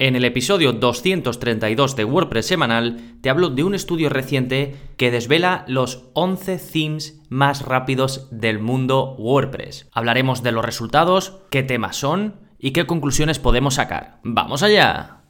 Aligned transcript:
En 0.00 0.16
el 0.16 0.24
episodio 0.24 0.72
232 0.72 1.94
de 1.94 2.04
WordPress 2.06 2.46
semanal 2.46 3.18
te 3.20 3.28
hablo 3.28 3.50
de 3.50 3.64
un 3.64 3.74
estudio 3.74 4.08
reciente 4.08 4.74
que 4.96 5.10
desvela 5.10 5.66
los 5.68 6.08
11 6.14 6.56
themes 6.56 7.20
más 7.28 7.60
rápidos 7.66 8.26
del 8.30 8.60
mundo 8.60 9.14
WordPress. 9.18 9.90
Hablaremos 9.92 10.42
de 10.42 10.52
los 10.52 10.64
resultados, 10.64 11.42
qué 11.50 11.62
temas 11.62 11.96
son 11.96 12.40
y 12.58 12.70
qué 12.70 12.86
conclusiones 12.86 13.38
podemos 13.38 13.74
sacar. 13.74 14.20
¡Vamos 14.24 14.62
allá! 14.62 15.20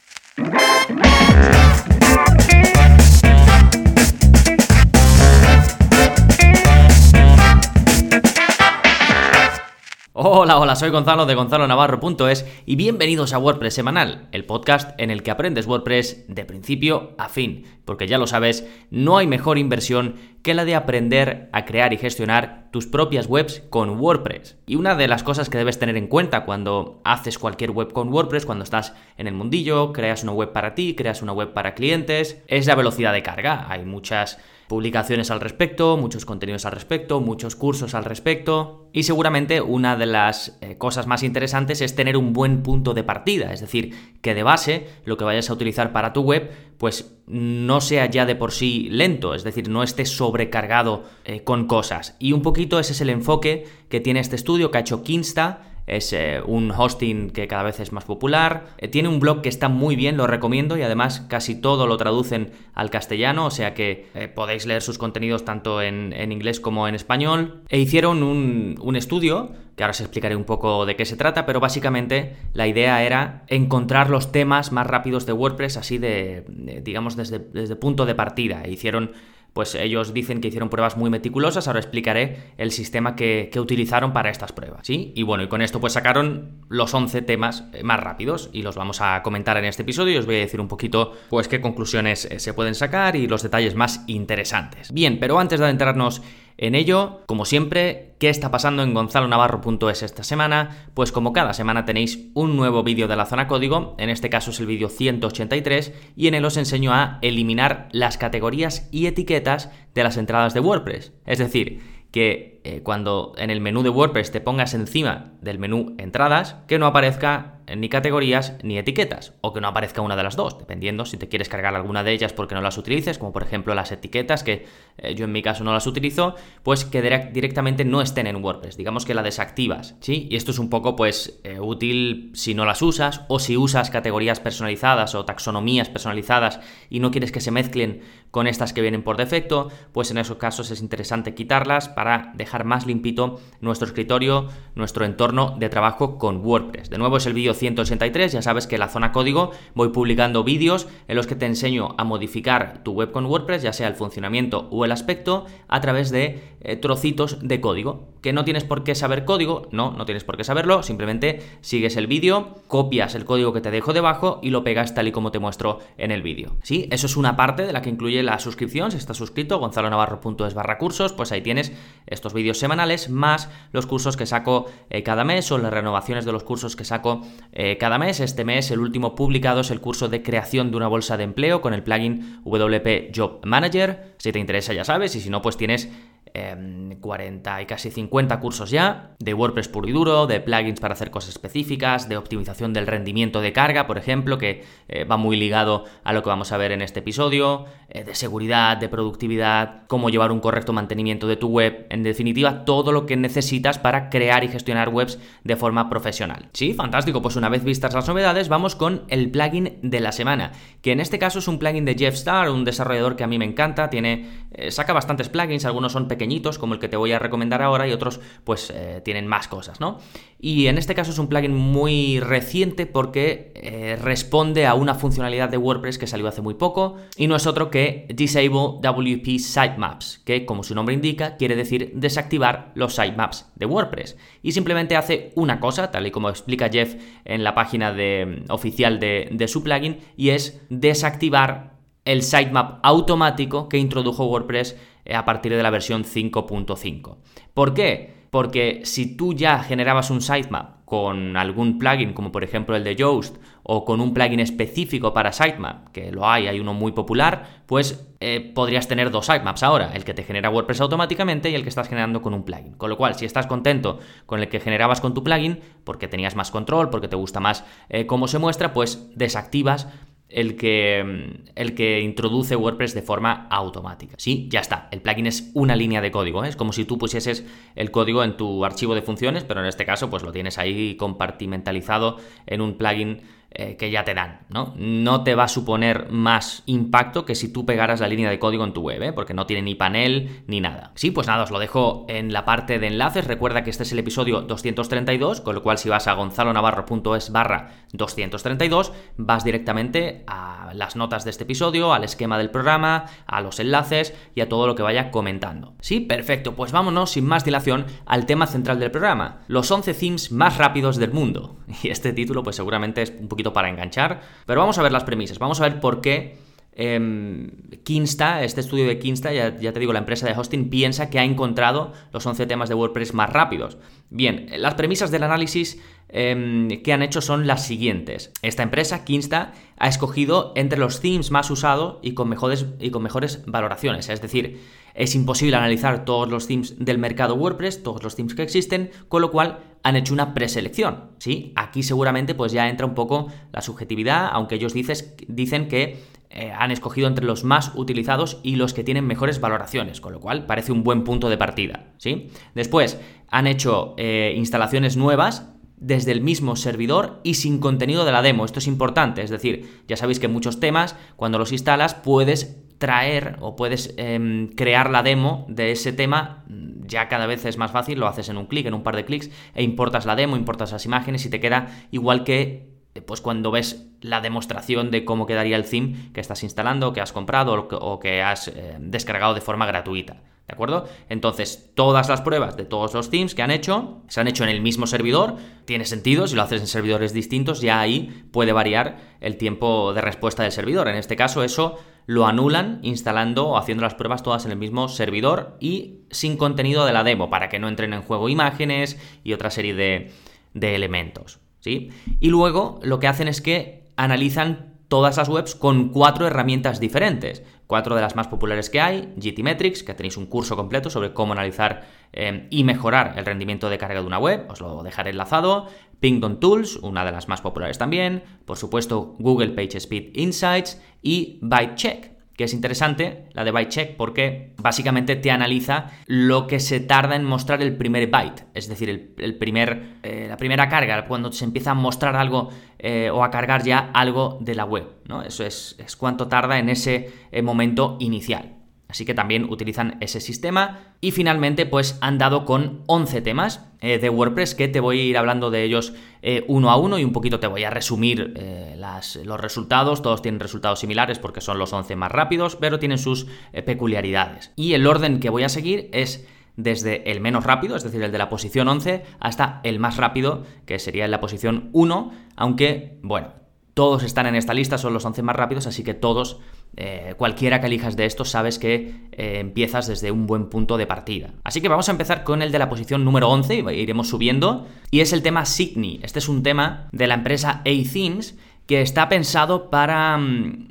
Hola, 10.23 10.59
hola, 10.59 10.75
soy 10.75 10.91
Gonzalo 10.91 11.25
de 11.25 11.33
Gonzalo 11.33 11.67
Navarro.es 11.67 12.45
y 12.67 12.75
bienvenidos 12.75 13.33
a 13.33 13.39
WordPress 13.39 13.73
Semanal, 13.73 14.27
el 14.31 14.45
podcast 14.45 14.91
en 14.99 15.09
el 15.09 15.23
que 15.23 15.31
aprendes 15.31 15.65
WordPress 15.65 16.25
de 16.27 16.45
principio 16.45 17.15
a 17.17 17.27
fin, 17.27 17.65
porque 17.91 18.07
ya 18.07 18.17
lo 18.17 18.25
sabes, 18.25 18.65
no 18.89 19.17
hay 19.17 19.27
mejor 19.27 19.57
inversión 19.57 20.15
que 20.43 20.53
la 20.53 20.63
de 20.63 20.75
aprender 20.75 21.49
a 21.51 21.65
crear 21.65 21.91
y 21.91 21.97
gestionar 21.97 22.69
tus 22.71 22.87
propias 22.87 23.27
webs 23.27 23.63
con 23.69 23.99
WordPress. 23.99 24.55
Y 24.65 24.75
una 24.75 24.95
de 24.95 25.09
las 25.09 25.23
cosas 25.23 25.49
que 25.49 25.57
debes 25.57 25.77
tener 25.77 25.97
en 25.97 26.07
cuenta 26.07 26.45
cuando 26.45 27.01
haces 27.03 27.37
cualquier 27.37 27.71
web 27.71 27.91
con 27.91 28.07
WordPress, 28.07 28.45
cuando 28.45 28.63
estás 28.63 28.93
en 29.17 29.27
el 29.27 29.33
mundillo, 29.33 29.91
creas 29.91 30.23
una 30.23 30.31
web 30.31 30.53
para 30.53 30.73
ti, 30.73 30.95
creas 30.95 31.21
una 31.21 31.33
web 31.33 31.51
para 31.51 31.73
clientes, 31.73 32.41
es 32.47 32.65
la 32.65 32.75
velocidad 32.75 33.11
de 33.11 33.23
carga. 33.23 33.65
Hay 33.69 33.83
muchas 33.83 34.37
publicaciones 34.71 35.29
al 35.31 35.41
respecto, 35.41 35.97
muchos 35.97 36.23
contenidos 36.23 36.65
al 36.65 36.71
respecto, 36.71 37.19
muchos 37.19 37.57
cursos 37.57 37.93
al 37.93 38.05
respecto 38.05 38.87
y 38.93 39.03
seguramente 39.03 39.59
una 39.59 39.97
de 39.97 40.05
las 40.05 40.57
eh, 40.61 40.77
cosas 40.77 41.07
más 41.07 41.23
interesantes 41.23 41.81
es 41.81 41.93
tener 41.93 42.15
un 42.15 42.31
buen 42.31 42.63
punto 42.63 42.93
de 42.93 43.03
partida, 43.03 43.51
es 43.51 43.59
decir, 43.59 43.93
que 44.21 44.33
de 44.33 44.43
base 44.43 44.87
lo 45.03 45.17
que 45.17 45.25
vayas 45.25 45.49
a 45.49 45.53
utilizar 45.53 45.91
para 45.91 46.13
tu 46.13 46.21
web 46.21 46.51
pues 46.77 47.20
no 47.31 47.79
sea 47.79 48.07
ya 48.07 48.25
de 48.25 48.35
por 48.35 48.51
sí 48.51 48.89
lento, 48.91 49.33
es 49.33 49.43
decir, 49.43 49.69
no 49.69 49.83
esté 49.83 50.05
sobrecargado 50.05 51.03
eh, 51.23 51.43
con 51.43 51.65
cosas. 51.65 52.15
Y 52.19 52.33
un 52.33 52.41
poquito 52.41 52.77
ese 52.77 52.91
es 52.91 53.01
el 53.01 53.09
enfoque 53.09 53.65
que 53.89 54.01
tiene 54.01 54.19
este 54.19 54.35
estudio 54.35 54.69
que 54.69 54.77
ha 54.77 54.81
hecho 54.81 55.01
Kinsta 55.03 55.67
es 55.87 56.13
eh, 56.13 56.41
un 56.45 56.71
hosting 56.71 57.31
que 57.31 57.47
cada 57.47 57.63
vez 57.63 57.79
es 57.79 57.91
más 57.91 58.05
popular. 58.05 58.67
Eh, 58.77 58.87
tiene 58.87 59.09
un 59.09 59.19
blog 59.19 59.41
que 59.41 59.49
está 59.49 59.67
muy 59.67 59.95
bien, 59.95 60.15
lo 60.15 60.27
recomiendo 60.27 60.77
y 60.77 60.83
además 60.83 61.21
casi 61.21 61.55
todo 61.55 61.87
lo 61.87 61.97
traducen 61.97 62.51
al 62.73 62.89
castellano, 62.89 63.47
o 63.47 63.51
sea 63.51 63.73
que 63.73 64.31
podéis 64.35 64.65
leer 64.65 64.81
sus 64.81 64.97
contenidos 64.97 65.43
tanto 65.43 65.81
en, 65.81 66.13
inglés 66.31 66.59
como 66.59 66.87
en 66.87 66.95
español. 66.95 67.63
E 67.69 67.79
hicieron 67.79 68.23
un 68.23 68.95
estudio 68.95 69.53
que 69.81 69.85
ahora 69.85 69.97
os 69.97 70.01
explicaré 70.01 70.35
un 70.35 70.43
poco 70.43 70.85
de 70.85 70.95
qué 70.95 71.05
se 71.05 71.15
trata, 71.15 71.43
pero 71.47 71.59
básicamente 71.59 72.35
la 72.53 72.67
idea 72.67 73.01
era 73.03 73.45
encontrar 73.47 74.11
los 74.11 74.31
temas 74.31 74.71
más 74.71 74.85
rápidos 74.85 75.25
de 75.25 75.33
WordPress, 75.33 75.75
así 75.75 75.97
de, 75.97 76.45
digamos, 76.83 77.15
desde, 77.15 77.39
desde 77.39 77.75
punto 77.75 78.05
de 78.05 78.13
partida. 78.13 78.67
Hicieron 78.67 79.13
pues 79.53 79.75
ellos 79.75 80.13
dicen 80.13 80.39
que 80.39 80.47
hicieron 80.47 80.69
pruebas 80.69 80.95
muy 80.95 81.09
meticulosas, 81.09 81.67
ahora 81.67 81.79
explicaré 81.79 82.53
el 82.57 82.71
sistema 82.71 83.15
que, 83.15 83.51
utilizaron 83.57 84.13
para 84.13 84.29
estas 84.29 84.53
pruebas, 84.53 84.87
¿sí? 84.87 85.11
Y 85.15 85.23
bueno, 85.23 85.43
y 85.43 85.47
con 85.47 85.61
esto 85.61 85.79
pues 85.81 85.93
sacaron 85.93 86.63
los 86.69 86.93
11 86.93 87.21
temas 87.23 87.65
eh, 87.73 87.83
más 87.83 87.99
rápidos 87.99 88.49
y 88.53 88.61
los 88.61 88.75
vamos 88.75 89.01
a 89.01 89.21
comentar 89.23 89.57
en 89.57 89.65
este 89.65 89.81
episodio 89.81 90.13
y 90.13 90.17
os 90.17 90.25
voy 90.25 90.35
a 90.35 90.39
decir 90.39 90.61
un 90.61 90.67
poquito 90.67 91.13
pues 91.29 91.47
qué 91.47 91.59
conclusiones 91.59 92.25
eh, 92.25 92.39
se 92.39 92.53
pueden 92.53 92.75
sacar 92.75 93.15
y 93.15 93.27
los 93.27 93.43
detalles 93.43 93.75
más 93.75 94.03
interesantes. 94.07 94.91
Bien, 94.93 95.19
pero 95.19 95.37
antes 95.37 95.59
de 95.59 95.65
adentrarnos 95.65 96.21
en 96.57 96.75
ello, 96.75 97.21
como 97.25 97.45
siempre, 97.45 98.15
¿qué 98.19 98.29
está 98.29 98.51
pasando 98.51 98.83
en 98.83 98.93
gonzalonavarro.es 98.93 100.03
esta 100.03 100.23
semana? 100.23 100.89
Pues 100.93 101.11
como 101.11 101.33
cada 101.33 101.53
semana 101.53 101.85
tenéis 101.85 102.29
un 102.33 102.55
nuevo 102.55 102.83
vídeo 102.83 103.07
de 103.07 103.15
la 103.15 103.25
zona 103.25 103.47
código, 103.47 103.95
en 103.97 104.09
este 104.09 104.29
caso 104.29 104.51
es 104.51 104.59
el 104.59 104.67
vídeo 104.67 104.89
183, 104.89 105.93
y 106.15 106.27
en 106.27 106.35
él 106.35 106.45
os 106.45 106.57
enseño 106.57 106.93
a 106.93 107.19
eliminar 107.21 107.89
las 107.91 108.17
categorías 108.17 108.87
y 108.91 109.07
etiquetas 109.07 109.69
de 109.93 110.03
las 110.03 110.17
entradas 110.17 110.53
de 110.53 110.59
WordPress. 110.59 111.13
Es 111.25 111.39
decir, 111.39 111.81
que 112.11 112.61
eh, 112.63 112.81
cuando 112.83 113.33
en 113.37 113.49
el 113.49 113.61
menú 113.61 113.83
de 113.83 113.89
WordPress 113.89 114.31
te 114.31 114.41
pongas 114.41 114.73
encima 114.73 115.31
del 115.41 115.59
menú 115.59 115.95
entradas, 115.97 116.57
que 116.67 116.77
no 116.77 116.85
aparezca 116.85 117.60
ni 117.75 117.89
categorías 117.89 118.55
ni 118.63 118.77
etiquetas, 118.77 119.33
o 119.41 119.53
que 119.53 119.61
no 119.61 119.67
aparezca 119.67 120.01
una 120.01 120.15
de 120.15 120.23
las 120.23 120.35
dos, 120.35 120.57
dependiendo 120.57 121.05
si 121.05 121.17
te 121.17 121.27
quieres 121.27 121.49
cargar 121.49 121.75
alguna 121.75 122.03
de 122.03 122.11
ellas 122.11 122.33
porque 122.33 122.55
no 122.55 122.61
las 122.61 122.77
utilices, 122.77 123.17
como 123.17 123.33
por 123.33 123.43
ejemplo 123.43 123.75
las 123.75 123.91
etiquetas, 123.91 124.43
que 124.43 124.65
eh, 124.97 125.15
yo 125.15 125.25
en 125.25 125.31
mi 125.31 125.41
caso 125.41 125.63
no 125.63 125.73
las 125.73 125.87
utilizo, 125.87 126.35
pues 126.63 126.85
que 126.85 127.01
directamente 127.31 127.85
no 127.85 128.01
estén 128.01 128.27
en 128.27 128.43
WordPress, 128.43 128.77
digamos 128.77 129.05
que 129.05 129.13
la 129.13 129.23
desactivas, 129.23 129.95
¿sí? 129.99 130.27
Y 130.29 130.35
esto 130.35 130.51
es 130.51 130.59
un 130.59 130.69
poco 130.69 130.95
pues 130.95 131.39
eh, 131.43 131.59
útil 131.59 132.31
si 132.33 132.53
no 132.53 132.65
las 132.65 132.81
usas, 132.81 133.21
o 133.27 133.39
si 133.39 133.57
usas 133.57 133.89
categorías 133.89 134.39
personalizadas 134.39 135.15
o 135.15 135.25
taxonomías 135.25 135.89
personalizadas 135.89 136.59
y 136.89 136.99
no 136.99 137.11
quieres 137.11 137.31
que 137.31 137.41
se 137.41 137.51
mezclen 137.51 138.01
con 138.31 138.47
estas 138.47 138.73
que 138.73 138.81
vienen 138.81 139.03
por 139.03 139.17
defecto, 139.17 139.69
pues 139.91 140.09
en 140.11 140.17
esos 140.17 140.37
casos 140.37 140.71
es 140.71 140.81
interesante 140.81 141.33
quitarlas 141.33 141.89
para 141.89 142.31
dejar 142.35 142.63
más 142.63 142.85
limpito 142.85 143.39
nuestro 143.59 143.87
escritorio, 143.87 144.47
nuestro 144.75 145.05
entorno 145.05 145.55
de 145.59 145.69
trabajo 145.69 146.17
con 146.17 146.37
WordPress. 146.45 146.89
De 146.89 146.97
nuevo 146.97 147.17
es 147.17 147.25
el 147.25 147.33
vídeo 147.33 147.53
183, 147.61 148.31
ya 148.31 148.41
sabes 148.41 148.65
que 148.65 148.75
en 148.75 148.79
la 148.79 148.89
zona 148.89 149.11
código 149.11 149.51
voy 149.75 149.89
publicando 149.89 150.43
vídeos 150.43 150.87
en 151.07 151.15
los 151.15 151.27
que 151.27 151.35
te 151.35 151.45
enseño 151.45 151.93
a 151.99 152.03
modificar 152.03 152.83
tu 152.83 152.93
web 152.93 153.11
con 153.11 153.27
WordPress, 153.27 153.61
ya 153.61 153.71
sea 153.71 153.87
el 153.87 153.93
funcionamiento 153.93 154.67
o 154.71 154.83
el 154.83 154.91
aspecto, 154.91 155.45
a 155.67 155.79
través 155.79 156.09
de 156.09 156.41
eh, 156.61 156.75
trocitos 156.75 157.37
de 157.41 157.61
código. 157.61 158.09
Que 158.21 158.33
no 158.33 158.45
tienes 158.45 158.63
por 158.63 158.83
qué 158.83 158.93
saber 158.93 159.25
código, 159.25 159.67
no, 159.71 159.91
no 159.91 160.05
tienes 160.05 160.23
por 160.23 160.37
qué 160.37 160.43
saberlo, 160.43 160.83
simplemente 160.83 161.41
sigues 161.61 161.97
el 161.97 162.07
vídeo, 162.07 162.61
copias 162.67 163.15
el 163.15 163.25
código 163.25 163.53
que 163.53 163.61
te 163.61 163.71
dejo 163.71 163.93
debajo 163.93 164.39
y 164.43 164.49
lo 164.49 164.63
pegas 164.63 164.93
tal 164.93 165.07
y 165.07 165.11
como 165.11 165.31
te 165.31 165.39
muestro 165.39 165.79
en 165.97 166.11
el 166.11 166.21
vídeo. 166.21 166.57
¿Sí? 166.63 166.87
Eso 166.91 167.05
es 167.07 167.15
una 167.15 167.35
parte 167.35 167.65
de 167.65 167.73
la 167.73 167.81
que 167.81 167.89
incluye 167.89 168.21
la 168.23 168.37
suscripción, 168.39 168.91
si 168.91 168.97
estás 168.97 169.17
suscrito, 169.17 169.59
gonzalonavarro.es 169.59 170.53
barra 170.53 170.77
cursos, 170.77 171.13
pues 171.13 171.31
ahí 171.31 171.41
tienes 171.41 171.71
estos 172.07 172.33
vídeos 172.33 172.57
semanales 172.57 173.09
más 173.09 173.49
los 173.71 173.85
cursos 173.85 174.17
que 174.17 174.25
saco 174.25 174.65
eh, 174.89 175.03
cada 175.03 175.23
mes 175.23 175.51
o 175.51 175.57
las 175.57 175.71
renovaciones 175.71 176.25
de 176.25 176.31
los 176.31 176.43
cursos 176.43 176.75
que 176.75 176.85
saco 176.85 177.21
eh, 177.53 177.77
cada 177.77 177.97
mes. 177.97 178.19
Este 178.19 178.45
mes 178.45 178.71
el 178.71 178.79
último 178.79 179.15
publicado 179.15 179.61
es 179.61 179.71
el 179.71 179.81
curso 179.81 180.07
de 180.07 180.23
creación 180.23 180.71
de 180.71 180.77
una 180.77 180.87
bolsa 180.87 181.17
de 181.17 181.23
empleo 181.23 181.61
con 181.61 181.73
el 181.73 181.83
plugin 181.83 182.41
WP 182.45 183.11
Job 183.15 183.39
Manager. 183.43 184.13
Si 184.17 184.31
te 184.31 184.39
interesa 184.39 184.73
ya 184.73 184.83
sabes 184.83 185.15
y 185.15 185.21
si 185.21 185.29
no 185.29 185.41
pues 185.41 185.57
tienes 185.57 185.89
40 186.33 187.57
em, 187.57 187.63
y 187.63 187.65
casi 187.65 187.91
50 187.91 188.39
cursos 188.39 188.69
ya, 188.69 189.11
de 189.19 189.33
WordPress 189.33 189.67
puro 189.67 189.87
y 189.87 189.91
duro, 189.91 190.27
de 190.27 190.39
plugins 190.39 190.79
para 190.79 190.93
hacer 190.93 191.11
cosas 191.11 191.31
específicas, 191.31 192.07
de 192.07 192.17
optimización 192.17 192.73
del 192.73 192.87
rendimiento 192.87 193.41
de 193.41 193.53
carga, 193.53 193.87
por 193.87 193.97
ejemplo, 193.97 194.37
que 194.37 194.63
eh, 194.87 195.03
va 195.03 195.17
muy 195.17 195.37
ligado 195.37 195.85
a 196.03 196.13
lo 196.13 196.23
que 196.23 196.29
vamos 196.29 196.51
a 196.51 196.57
ver 196.57 196.71
en 196.71 196.81
este 196.81 196.99
episodio, 196.99 197.65
eh, 197.89 198.03
de 198.03 198.15
seguridad, 198.15 198.77
de 198.77 198.87
productividad, 198.89 199.83
cómo 199.87 200.09
llevar 200.09 200.31
un 200.31 200.39
correcto 200.39 200.73
mantenimiento 200.73 201.27
de 201.27 201.35
tu 201.35 201.49
web, 201.49 201.87
en 201.89 202.03
definitiva, 202.03 202.63
todo 202.63 202.91
lo 202.91 203.05
que 203.05 203.17
necesitas 203.17 203.79
para 203.79 204.09
crear 204.09 204.43
y 204.43 204.47
gestionar 204.47 204.89
webs 204.89 205.19
de 205.43 205.55
forma 205.55 205.89
profesional. 205.89 206.49
Sí, 206.53 206.73
fantástico, 206.73 207.21
pues 207.21 207.35
una 207.35 207.49
vez 207.49 207.63
vistas 207.63 207.93
las 207.93 208.07
novedades, 208.07 208.47
vamos 208.47 208.75
con 208.75 209.03
el 209.09 209.29
plugin 209.31 209.79
de 209.81 209.99
la 209.99 210.11
semana, 210.11 210.53
que 210.81 210.91
en 210.91 210.99
este 211.01 211.19
caso 211.19 211.39
es 211.39 211.47
un 211.47 211.59
plugin 211.59 211.85
de 211.85 211.95
Jeff 211.95 212.13
Star, 212.15 212.49
un 212.49 212.63
desarrollador 212.63 213.15
que 213.15 213.23
a 213.23 213.27
mí 213.27 213.37
me 213.37 213.45
encanta, 213.45 213.89
tiene, 213.89 214.45
eh, 214.53 214.71
saca 214.71 214.93
bastantes 214.93 215.29
plugins, 215.29 215.65
algunos 215.65 215.91
son 215.91 216.07
pequeños, 216.07 216.20
como 216.57 216.73
el 216.73 216.79
que 216.79 216.87
te 216.87 216.97
voy 216.97 217.11
a 217.11 217.19
recomendar 217.19 217.61
ahora, 217.61 217.87
y 217.87 217.91
otros 217.91 218.19
pues 218.43 218.71
eh, 218.73 219.01
tienen 219.03 219.27
más 219.27 219.47
cosas, 219.47 219.79
¿no? 219.79 219.99
Y 220.39 220.67
en 220.67 220.77
este 220.77 220.95
caso 220.95 221.11
es 221.11 221.19
un 221.19 221.27
plugin 221.27 221.53
muy 221.53 222.19
reciente 222.19 222.85
porque 222.85 223.51
eh, 223.55 223.97
responde 224.01 224.65
a 224.65 224.73
una 224.73 224.95
funcionalidad 224.95 225.49
de 225.49 225.57
WordPress 225.57 225.97
que 225.97 226.07
salió 226.07 226.27
hace 226.27 226.41
muy 226.41 226.55
poco, 226.55 226.97
y 227.15 227.27
no 227.27 227.35
es 227.35 227.45
otro 227.45 227.69
que 227.69 228.07
Disable 228.13 228.79
WP 228.81 229.39
Sitemaps, 229.39 230.21
que 230.25 230.45
como 230.45 230.63
su 230.63 230.73
nombre 230.73 230.95
indica, 230.95 231.37
quiere 231.37 231.55
decir 231.55 231.91
desactivar 231.93 232.71
los 232.75 232.95
sitemaps 232.95 233.51
de 233.55 233.65
WordPress. 233.65 234.17
Y 234.41 234.51
simplemente 234.53 234.95
hace 234.95 235.31
una 235.35 235.59
cosa, 235.59 235.91
tal 235.91 236.07
y 236.07 236.11
como 236.11 236.29
explica 236.29 236.69
Jeff 236.69 236.95
en 237.25 237.43
la 237.43 237.53
página 237.55 237.93
de, 237.93 238.43
oficial 238.49 238.99
de, 238.99 239.47
su 239.47 239.63
plugin, 239.63 239.99
y 240.17 240.29
es 240.29 240.61
desactivar 240.69 241.71
el 242.05 242.23
sitemap 242.23 242.79
automático 242.83 243.69
que 243.69 243.77
introdujo 243.77 244.25
WordPress 244.25 244.75
a 245.15 245.25
partir 245.25 245.55
de 245.55 245.63
la 245.63 245.69
versión 245.69 246.03
5.5. 246.03 247.17
¿Por 247.53 247.73
qué? 247.73 248.21
Porque 248.31 248.81
si 248.85 249.17
tú 249.17 249.33
ya 249.33 249.59
generabas 249.59 250.09
un 250.09 250.21
sitemap 250.21 250.85
con 250.85 251.37
algún 251.37 251.77
plugin, 251.77 252.13
como 252.13 252.31
por 252.31 252.43
ejemplo 252.43 252.75
el 252.75 252.83
de 252.83 252.95
Yoast, 252.95 253.37
o 253.63 253.85
con 253.85 254.01
un 254.01 254.13
plugin 254.13 254.39
específico 254.39 255.13
para 255.13 255.31
sitemap, 255.31 255.89
que 255.91 256.11
lo 256.11 256.27
hay, 256.27 256.47
hay 256.47 256.59
uno 256.59 256.73
muy 256.73 256.93
popular, 256.93 257.61
pues 257.65 258.07
eh, 258.21 258.51
podrías 258.53 258.87
tener 258.87 259.11
dos 259.11 259.25
sitemaps 259.25 259.63
ahora, 259.63 259.91
el 259.93 260.03
que 260.03 260.13
te 260.13 260.23
genera 260.23 260.49
WordPress 260.49 260.81
automáticamente 260.81 261.49
y 261.49 261.55
el 261.55 261.63
que 261.63 261.69
estás 261.69 261.89
generando 261.89 262.21
con 262.21 262.33
un 262.33 262.43
plugin. 262.43 262.73
Con 262.73 262.89
lo 262.89 262.97
cual, 262.97 263.15
si 263.15 263.25
estás 263.25 263.47
contento 263.47 263.99
con 264.25 264.39
el 264.39 264.47
que 264.47 264.59
generabas 264.59 265.01
con 265.01 265.13
tu 265.13 265.23
plugin, 265.23 265.59
porque 265.83 266.07
tenías 266.07 266.35
más 266.35 266.51
control, 266.51 266.89
porque 266.89 267.07
te 267.07 267.15
gusta 267.15 267.39
más 267.39 267.65
eh, 267.89 268.05
cómo 268.05 268.27
se 268.27 268.39
muestra, 268.39 268.73
pues 268.73 269.09
desactivas 269.15 269.87
el 270.33 270.55
que, 270.55 271.39
el 271.55 271.75
que 271.75 272.01
introduce 272.01 272.55
WordPress 272.55 272.93
de 272.93 273.01
forma 273.01 273.47
automática. 273.49 274.15
Sí, 274.17 274.47
ya 274.49 274.59
está. 274.59 274.87
El 274.91 275.01
plugin 275.01 275.27
es 275.27 275.51
una 275.53 275.75
línea 275.75 276.01
de 276.01 276.11
código. 276.11 276.43
¿eh? 276.43 276.49
Es 276.49 276.55
como 276.55 276.73
si 276.73 276.85
tú 276.85 276.97
pusieses 276.97 277.45
el 277.75 277.91
código 277.91 278.23
en 278.23 278.37
tu 278.37 278.65
archivo 278.65 278.95
de 278.95 279.01
funciones, 279.01 279.43
pero 279.43 279.61
en 279.61 279.67
este 279.67 279.85
caso 279.85 280.09
pues 280.09 280.23
lo 280.23 280.31
tienes 280.31 280.57
ahí 280.57 280.95
compartimentalizado 280.95 282.17
en 282.45 282.61
un 282.61 282.77
plugin 282.77 283.21
eh, 283.53 283.75
que 283.75 283.91
ya 283.91 284.05
te 284.05 284.13
dan, 284.13 284.39
¿no? 284.47 284.73
No 284.77 285.23
te 285.23 285.35
va 285.35 285.43
a 285.43 285.47
suponer 285.49 286.09
más 286.09 286.63
impacto 286.67 287.25
que 287.25 287.35
si 287.35 287.51
tú 287.51 287.65
pegaras 287.65 287.99
la 287.99 288.07
línea 288.07 288.29
de 288.29 288.39
código 288.39 288.63
en 288.63 288.71
tu 288.71 288.81
web, 288.81 289.01
¿eh? 289.03 289.11
porque 289.11 289.33
no 289.33 289.45
tiene 289.45 289.61
ni 289.63 289.75
panel 289.75 290.43
ni 290.47 290.61
nada. 290.61 290.93
Sí, 290.95 291.11
pues 291.11 291.27
nada, 291.27 291.43
os 291.43 291.51
lo 291.51 291.59
dejo 291.59 292.05
en 292.07 292.31
la 292.31 292.45
parte 292.45 292.79
de 292.79 292.87
enlaces. 292.87 293.27
Recuerda 293.27 293.63
que 293.65 293.69
este 293.69 293.83
es 293.83 293.91
el 293.91 293.99
episodio 293.99 294.41
232, 294.41 295.41
con 295.41 295.55
lo 295.55 295.63
cual 295.63 295.77
si 295.77 295.89
vas 295.89 296.07
a 296.07 296.13
gonzalonavarro.es 296.13 297.31
barra 297.31 297.71
232, 297.91 298.93
vas 299.17 299.43
directamente 299.43 300.23
a 300.27 300.71
las 300.73 300.95
notas 300.95 301.25
de 301.25 301.31
este 301.31 301.43
episodio, 301.43 301.93
al 301.93 302.05
esquema 302.05 302.37
del 302.37 302.51
programa, 302.51 303.07
a 303.25 303.41
los 303.41 303.59
enlaces 303.59 304.13
y 304.33 304.39
a 304.39 304.47
todo 304.47 304.65
lo 304.65 304.75
que 304.75 304.83
vaya 304.83 305.11
comentando. 305.11 305.73
Sí, 305.81 305.99
perfecto, 305.99 306.55
pues 306.55 306.71
vámonos 306.71 307.11
sin 307.11 307.25
más 307.25 307.43
dilación 307.43 307.85
al 308.05 308.25
tema 308.25 308.47
central 308.47 308.79
del 308.79 308.91
programa, 308.91 309.41
los 309.47 309.69
11 309.69 309.93
themes 309.93 310.31
más 310.31 310.57
rápidos 310.57 310.97
del 310.97 311.11
mundo. 311.11 311.57
Y 311.83 311.89
este 311.89 312.13
título 312.13 312.43
pues 312.43 312.57
seguramente 312.57 313.01
es 313.01 313.13
un 313.19 313.27
poquito 313.27 313.40
para 313.49 313.69
enganchar. 313.69 314.21
Pero 314.45 314.61
vamos 314.61 314.77
a 314.77 314.83
ver 314.83 314.91
las 314.91 315.03
premisas, 315.03 315.39
vamos 315.39 315.59
a 315.59 315.63
ver 315.63 315.79
por 315.79 316.01
qué 316.01 316.37
eh, 316.73 317.49
Kinsta, 317.83 318.43
este 318.43 318.61
estudio 318.61 318.87
de 318.87 318.97
Kinsta, 318.99 319.33
ya, 319.33 319.55
te 319.55 319.79
digo, 319.79 319.93
la 319.93 319.99
empresa 319.99 320.27
de 320.27 320.33
hosting, 320.37 320.69
piensa 320.69 321.09
que 321.09 321.19
ha 321.19 321.23
encontrado 321.23 321.93
los 322.13 322.25
11 322.25 322.45
temas 322.45 322.69
de 322.69 322.75
WordPress 322.75 323.13
más 323.13 323.29
rápidos. 323.29 323.77
Bien, 324.09 324.47
las 324.57 324.75
premisas 324.75 325.11
del 325.11 325.23
análisis 325.23 325.81
em, 326.09 326.69
que 326.81 326.93
han 326.93 327.01
hecho 327.01 327.21
son 327.21 327.47
las 327.47 327.65
siguientes. 327.65 328.31
Esta 328.41 328.63
empresa, 328.63 329.03
Kinsta, 329.05 329.53
ha 329.77 329.87
escogido 329.87 330.53
entre 330.55 330.79
los 330.79 331.01
themes 331.01 331.31
más 331.31 331.49
usados 331.49 331.97
y 332.01 332.13
con 332.13 332.29
mejores, 332.29 332.65
y 332.79 332.91
con 332.91 333.03
mejores 333.03 333.43
valoraciones. 333.45 334.09
Es 334.09 334.21
decir, 334.21 334.59
es 334.93 335.15
imposible 335.15 335.55
analizar 335.55 336.05
todos 336.05 336.29
los 336.29 336.47
themes 336.47 336.75
del 336.77 336.97
mercado 336.97 337.35
WordPress, 337.35 337.83
todos 337.83 338.03
los 338.03 338.15
themes 338.15 338.35
que 338.35 338.43
existen, 338.43 338.91
con 339.07 339.21
lo 339.21 339.31
cual 339.31 339.59
han 339.83 339.95
hecho 339.95 340.13
una 340.13 340.33
preselección. 340.33 341.11
¿sí? 341.17 341.53
Aquí 341.55 341.83
seguramente 341.83 342.35
pues 342.35 342.51
ya 342.51 342.69
entra 342.69 342.85
un 342.85 342.95
poco 342.95 343.27
la 343.51 343.61
subjetividad, 343.61 344.29
aunque 344.31 344.55
ellos 344.55 344.73
dices, 344.73 345.15
dicen 345.27 345.67
que 345.67 345.99
eh, 346.33 346.53
han 346.57 346.71
escogido 346.71 347.09
entre 347.09 347.25
los 347.25 347.43
más 347.43 347.73
utilizados 347.75 348.39
y 348.41 348.55
los 348.55 348.73
que 348.73 348.85
tienen 348.85 349.05
mejores 349.05 349.41
valoraciones, 349.41 349.99
con 349.99 350.13
lo 350.13 350.21
cual 350.21 350.45
parece 350.45 350.71
un 350.71 350.83
buen 350.83 351.03
punto 351.03 351.29
de 351.29 351.37
partida. 351.37 351.87
¿sí? 351.97 352.29
Después 352.55 352.99
han 353.27 353.47
hecho 353.47 353.95
eh, 353.97 354.33
instalaciones 354.37 354.95
nuevas 354.95 355.51
desde 355.75 356.13
el 356.13 356.21
mismo 356.21 356.55
servidor 356.55 357.19
y 357.23 357.33
sin 357.33 357.59
contenido 357.59 358.05
de 358.05 358.13
la 358.13 358.21
demo. 358.21 358.45
Esto 358.45 358.59
es 358.59 358.67
importante, 358.67 359.23
es 359.23 359.29
decir, 359.29 359.83
ya 359.89 359.97
sabéis 359.97 360.19
que 360.19 360.29
muchos 360.29 360.61
temas, 360.61 360.95
cuando 361.17 361.37
los 361.37 361.51
instalas, 361.51 361.95
puedes 361.95 362.63
traer 362.77 363.35
o 363.41 363.57
puedes 363.57 363.93
em, 363.97 364.47
crear 364.47 364.89
la 364.89 365.03
demo 365.03 365.45
de 365.49 365.71
ese 365.71 365.91
tema, 365.91 366.45
ya 366.85 367.09
cada 367.09 367.25
vez 367.25 367.45
es 367.45 367.57
más 367.57 367.71
fácil, 367.71 367.99
lo 367.99 368.07
haces 368.07 368.29
en 368.29 368.37
un 368.37 368.45
clic, 368.45 368.65
en 368.67 368.73
un 368.73 368.83
par 368.83 368.95
de 368.95 369.03
clics, 369.05 369.29
e 369.53 369.63
importas 369.63 370.05
la 370.05 370.15
demo, 370.15 370.37
importas 370.37 370.71
las 370.71 370.85
imágenes 370.85 371.25
y 371.25 371.29
te 371.29 371.41
queda 371.41 371.67
igual 371.91 372.23
que 372.23 372.70
pues 373.05 373.21
cuando 373.21 373.51
ves 373.51 373.87
la 374.01 374.19
demostración 374.19 374.91
de 374.91 375.05
cómo 375.05 375.25
quedaría 375.25 375.55
el 375.55 375.69
theme 375.69 376.11
que 376.13 376.19
estás 376.19 376.43
instalando, 376.43 376.91
que 376.91 377.01
has 377.01 377.13
comprado 377.13 377.53
o 377.53 377.99
que, 377.99 378.21
has 378.21 378.49
eh, 378.49 378.77
descargado 378.79 379.33
de 379.33 379.41
forma 379.41 379.65
gratuita. 379.65 380.21
¿De 380.47 380.53
acuerdo? 380.53 380.89
Entonces, 381.07 381.71
todas 381.75 382.09
las 382.09 382.19
pruebas 382.21 382.57
de 382.57 382.65
todos 382.65 382.93
los 382.93 383.09
themes 383.09 383.35
que 383.35 383.41
han 383.41 383.51
hecho 383.51 384.01
se 384.09 384.19
han 384.19 384.27
hecho 384.27 384.43
en 384.43 384.49
el 384.49 384.61
mismo 384.61 384.85
servidor. 384.85 385.37
Tiene 385.63 385.85
sentido, 385.85 386.27
si 386.27 386.35
lo 386.35 386.41
haces 386.41 386.59
en 386.59 386.67
servidores 386.67 387.13
distintos, 387.13 387.61
ya 387.61 387.79
ahí 387.79 388.25
puede 388.31 388.51
variar 388.51 388.97
el 389.21 389.37
tiempo 389.37 389.93
de 389.93 390.01
respuesta 390.01 390.43
del 390.43 390.51
servidor. 390.51 390.89
En 390.89 390.95
este 390.95 391.15
caso, 391.15 391.43
eso 391.43 391.79
lo 392.05 392.25
anulan 392.25 392.79
instalando 392.81 393.47
o 393.47 393.57
haciendo 393.57 393.83
las 393.83 393.95
pruebas 393.95 394.23
todas 394.23 394.45
en 394.45 394.51
el 394.51 394.57
mismo 394.57 394.89
servidor 394.89 395.57
y 395.59 396.01
sin 396.09 396.37
contenido 396.37 396.85
de 396.85 396.93
la 396.93 397.03
demo 397.03 397.29
para 397.29 397.49
que 397.49 397.59
no 397.59 397.67
entren 397.67 397.93
en 397.93 398.01
juego 398.01 398.29
imágenes 398.29 398.99
y 399.23 399.33
otra 399.33 399.51
serie 399.51 399.73
de, 399.73 400.11
elementos. 400.53 401.39
¿Sí? 401.61 401.89
Y 402.19 402.29
luego 402.29 402.79
lo 402.83 402.99
que 402.99 403.07
hacen 403.07 403.27
es 403.27 403.41
que 403.41 403.89
analizan 403.95 404.71
todas 404.91 405.15
las 405.15 405.29
webs 405.29 405.55
con 405.55 405.87
cuatro 405.89 406.27
herramientas 406.27 406.81
diferentes. 406.81 407.43
Cuatro 407.65 407.95
de 407.95 408.01
las 408.01 408.17
más 408.17 408.27
populares 408.27 408.69
que 408.69 408.81
hay, 408.81 409.13
GTmetrix, 409.15 409.83
que 409.83 409.93
tenéis 409.93 410.17
un 410.17 410.25
curso 410.25 410.57
completo 410.57 410.89
sobre 410.89 411.13
cómo 411.13 411.31
analizar 411.31 411.87
eh, 412.11 412.47
y 412.49 412.65
mejorar 412.65 413.13
el 413.15 413.25
rendimiento 413.25 413.69
de 413.69 413.77
carga 413.77 414.01
de 414.01 414.05
una 414.05 414.19
web, 414.19 414.45
os 414.49 414.59
lo 414.59 414.83
dejaré 414.83 415.11
enlazado. 415.11 415.67
Pingdom 416.01 416.41
Tools, 416.41 416.75
una 416.75 417.05
de 417.05 417.13
las 417.13 417.29
más 417.29 417.39
populares 417.39 417.77
también, 417.77 418.23
por 418.43 418.57
supuesto 418.57 419.15
Google 419.19 419.51
PageSpeed 419.51 420.15
Insights 420.15 420.81
y 421.01 421.39
ByteCheck, 421.41 422.10
que 422.41 422.45
es 422.45 422.53
interesante, 422.55 423.25
la 423.33 423.43
de 423.43 423.51
ByteCheck, 423.51 423.97
porque 423.97 424.55
básicamente 424.57 425.15
te 425.15 425.29
analiza 425.29 425.91
lo 426.07 426.47
que 426.47 426.59
se 426.59 426.79
tarda 426.79 427.15
en 427.15 427.23
mostrar 427.23 427.61
el 427.61 427.77
primer 427.77 428.09
byte, 428.09 428.45
es 428.55 428.67
decir, 428.67 429.13
el, 429.15 429.35
primer, 429.35 429.99
eh, 430.01 430.25
la 430.27 430.37
primera 430.37 430.67
carga, 430.67 431.05
cuando 431.05 431.31
se 431.31 431.45
empieza 431.45 431.69
a 431.69 431.75
mostrar 431.75 432.15
algo 432.15 432.49
eh, 432.79 433.11
o 433.13 433.23
a 433.23 433.29
cargar 433.29 433.61
ya 433.61 433.91
algo 433.93 434.39
de 434.41 434.55
la 434.55 434.65
web, 434.65 434.87
¿no? 435.05 435.21
Eso 435.21 435.45
es, 435.45 435.75
es 435.77 435.95
cuánto 435.95 436.27
tarda 436.27 436.57
en 436.57 436.69
ese 436.69 437.11
eh, 437.31 437.43
momento 437.43 437.97
inicial. 437.99 438.60
Así 438.91 439.05
que 439.05 439.13
también 439.13 439.45
utilizan 439.45 439.97
ese 440.01 440.19
sistema. 440.19 440.95
Y 440.99 441.11
finalmente, 441.11 441.65
pues 441.65 441.97
han 442.01 442.17
dado 442.17 442.43
con 442.43 442.83
11 442.87 443.21
temas 443.21 443.65
eh, 443.79 443.99
de 443.99 444.09
WordPress 444.09 444.53
que 444.53 444.67
te 444.67 444.81
voy 444.81 444.99
a 444.99 445.03
ir 445.03 445.17
hablando 445.17 445.49
de 445.49 445.63
ellos 445.63 445.93
eh, 446.21 446.43
uno 446.49 446.69
a 446.69 446.75
uno 446.75 446.99
y 446.99 447.05
un 447.05 447.13
poquito 447.13 447.39
te 447.39 447.47
voy 447.47 447.63
a 447.63 447.69
resumir 447.69 448.33
eh, 448.35 448.75
los 449.23 449.39
resultados. 449.39 450.01
Todos 450.01 450.21
tienen 450.21 450.41
resultados 450.41 450.81
similares 450.81 451.19
porque 451.19 451.39
son 451.39 451.57
los 451.57 451.71
11 451.71 451.95
más 451.95 452.11
rápidos, 452.11 452.57
pero 452.57 452.79
tienen 452.79 452.97
sus 452.97 453.27
peculiaridades. 453.65 454.51
Y 454.57 454.73
el 454.73 454.85
orden 454.85 455.21
que 455.21 455.29
voy 455.29 455.43
a 455.43 455.49
seguir 455.49 455.89
es 455.93 456.27
desde 456.57 457.09
el 457.09 457.21
menos 457.21 457.45
rápido, 457.45 457.77
es 457.77 457.83
decir, 457.83 458.03
el 458.03 458.11
de 458.11 458.17
la 458.17 458.29
posición 458.29 458.67
11, 458.67 459.05
hasta 459.21 459.61
el 459.63 459.79
más 459.79 459.95
rápido, 459.95 460.43
que 460.65 460.79
sería 460.79 461.05
en 461.05 461.11
la 461.11 461.21
posición 461.21 461.69
1, 461.71 462.11
aunque, 462.35 462.99
bueno, 463.01 463.29
todos 463.73 464.03
están 464.03 464.27
en 464.27 464.35
esta 464.35 464.53
lista, 464.53 464.77
son 464.77 464.93
los 464.93 465.05
11 465.05 465.23
más 465.23 465.35
rápidos, 465.35 465.65
así 465.65 465.83
que 465.83 465.93
todos 465.93 466.41
eh, 466.77 467.15
cualquiera 467.17 467.59
que 467.59 467.67
elijas 467.67 467.97
de 467.97 468.05
estos 468.05 468.29
sabes 468.29 468.57
que 468.57 468.93
eh, 469.11 469.39
empiezas 469.39 469.87
desde 469.87 470.11
un 470.11 470.25
buen 470.25 470.49
punto 470.49 470.77
de 470.77 470.87
partida. 470.87 471.31
Así 471.43 471.61
que 471.61 471.67
vamos 471.67 471.89
a 471.89 471.91
empezar 471.91 472.23
con 472.23 472.41
el 472.41 472.51
de 472.51 472.59
la 472.59 472.69
posición 472.69 473.03
número 473.03 473.29
11, 473.29 473.63
iremos 473.73 474.09
subiendo, 474.09 474.67
y 474.89 475.01
es 475.01 475.13
el 475.13 475.21
tema 475.21 475.45
Signy. 475.45 475.99
Este 476.03 476.19
es 476.19 476.29
un 476.29 476.43
tema 476.43 476.87
de 476.91 477.07
la 477.07 477.15
empresa 477.15 477.61
A-Themes 477.65 478.37
que 478.65 478.81
está 478.81 479.09
pensado 479.09 479.69
para... 479.69 480.17
Mm, 480.17 480.69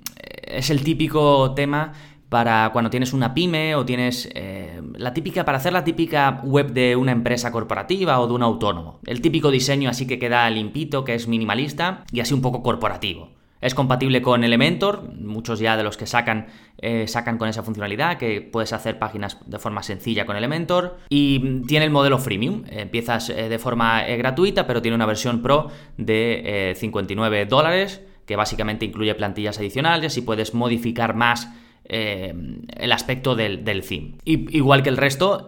es 0.50 0.70
el 0.70 0.82
típico 0.82 1.52
tema 1.54 1.92
para 2.30 2.70
cuando 2.72 2.90
tienes 2.90 3.12
una 3.12 3.34
pyme 3.34 3.74
o 3.74 3.84
tienes 3.84 4.28
eh, 4.34 4.80
la 4.94 5.12
típica, 5.12 5.44
para 5.44 5.58
hacer 5.58 5.72
la 5.72 5.84
típica 5.84 6.40
web 6.44 6.72
de 6.72 6.96
una 6.96 7.12
empresa 7.12 7.50
corporativa 7.50 8.20
o 8.20 8.26
de 8.26 8.32
un 8.32 8.42
autónomo. 8.42 9.00
El 9.04 9.20
típico 9.20 9.50
diseño 9.50 9.90
así 9.90 10.06
que 10.06 10.18
queda 10.18 10.48
limpito, 10.48 11.04
que 11.04 11.14
es 11.14 11.28
minimalista 11.28 12.04
y 12.12 12.20
así 12.20 12.32
un 12.32 12.40
poco 12.40 12.62
corporativo. 12.62 13.39
Es 13.60 13.74
compatible 13.74 14.22
con 14.22 14.42
Elementor, 14.42 15.12
muchos 15.18 15.58
ya 15.58 15.76
de 15.76 15.82
los 15.82 15.96
que 15.96 16.06
sacan 16.06 16.46
eh, 16.78 17.06
sacan 17.06 17.36
con 17.36 17.48
esa 17.48 17.62
funcionalidad, 17.62 18.16
que 18.16 18.40
puedes 18.40 18.72
hacer 18.72 18.98
páginas 18.98 19.36
de 19.44 19.58
forma 19.58 19.82
sencilla 19.82 20.24
con 20.24 20.36
Elementor. 20.36 20.98
Y 21.10 21.60
tiene 21.66 21.84
el 21.84 21.90
modelo 21.90 22.18
freemium, 22.18 22.64
empiezas 22.70 23.28
eh, 23.28 23.50
de 23.50 23.58
forma 23.58 24.08
eh, 24.08 24.16
gratuita, 24.16 24.66
pero 24.66 24.80
tiene 24.80 24.94
una 24.94 25.04
versión 25.04 25.42
pro 25.42 25.68
de 25.98 26.74
59 26.78 27.44
dólares, 27.46 28.02
que 28.24 28.36
básicamente 28.36 28.86
incluye 28.86 29.14
plantillas 29.14 29.58
adicionales 29.58 30.16
y 30.16 30.22
puedes 30.22 30.54
modificar 30.54 31.14
más 31.14 31.48
el 31.92 32.92
aspecto 32.92 33.34
del, 33.34 33.64
del 33.64 33.82
theme. 33.82 34.12
Y, 34.24 34.56
igual 34.56 34.84
que 34.84 34.90
el 34.90 34.96
resto, 34.96 35.44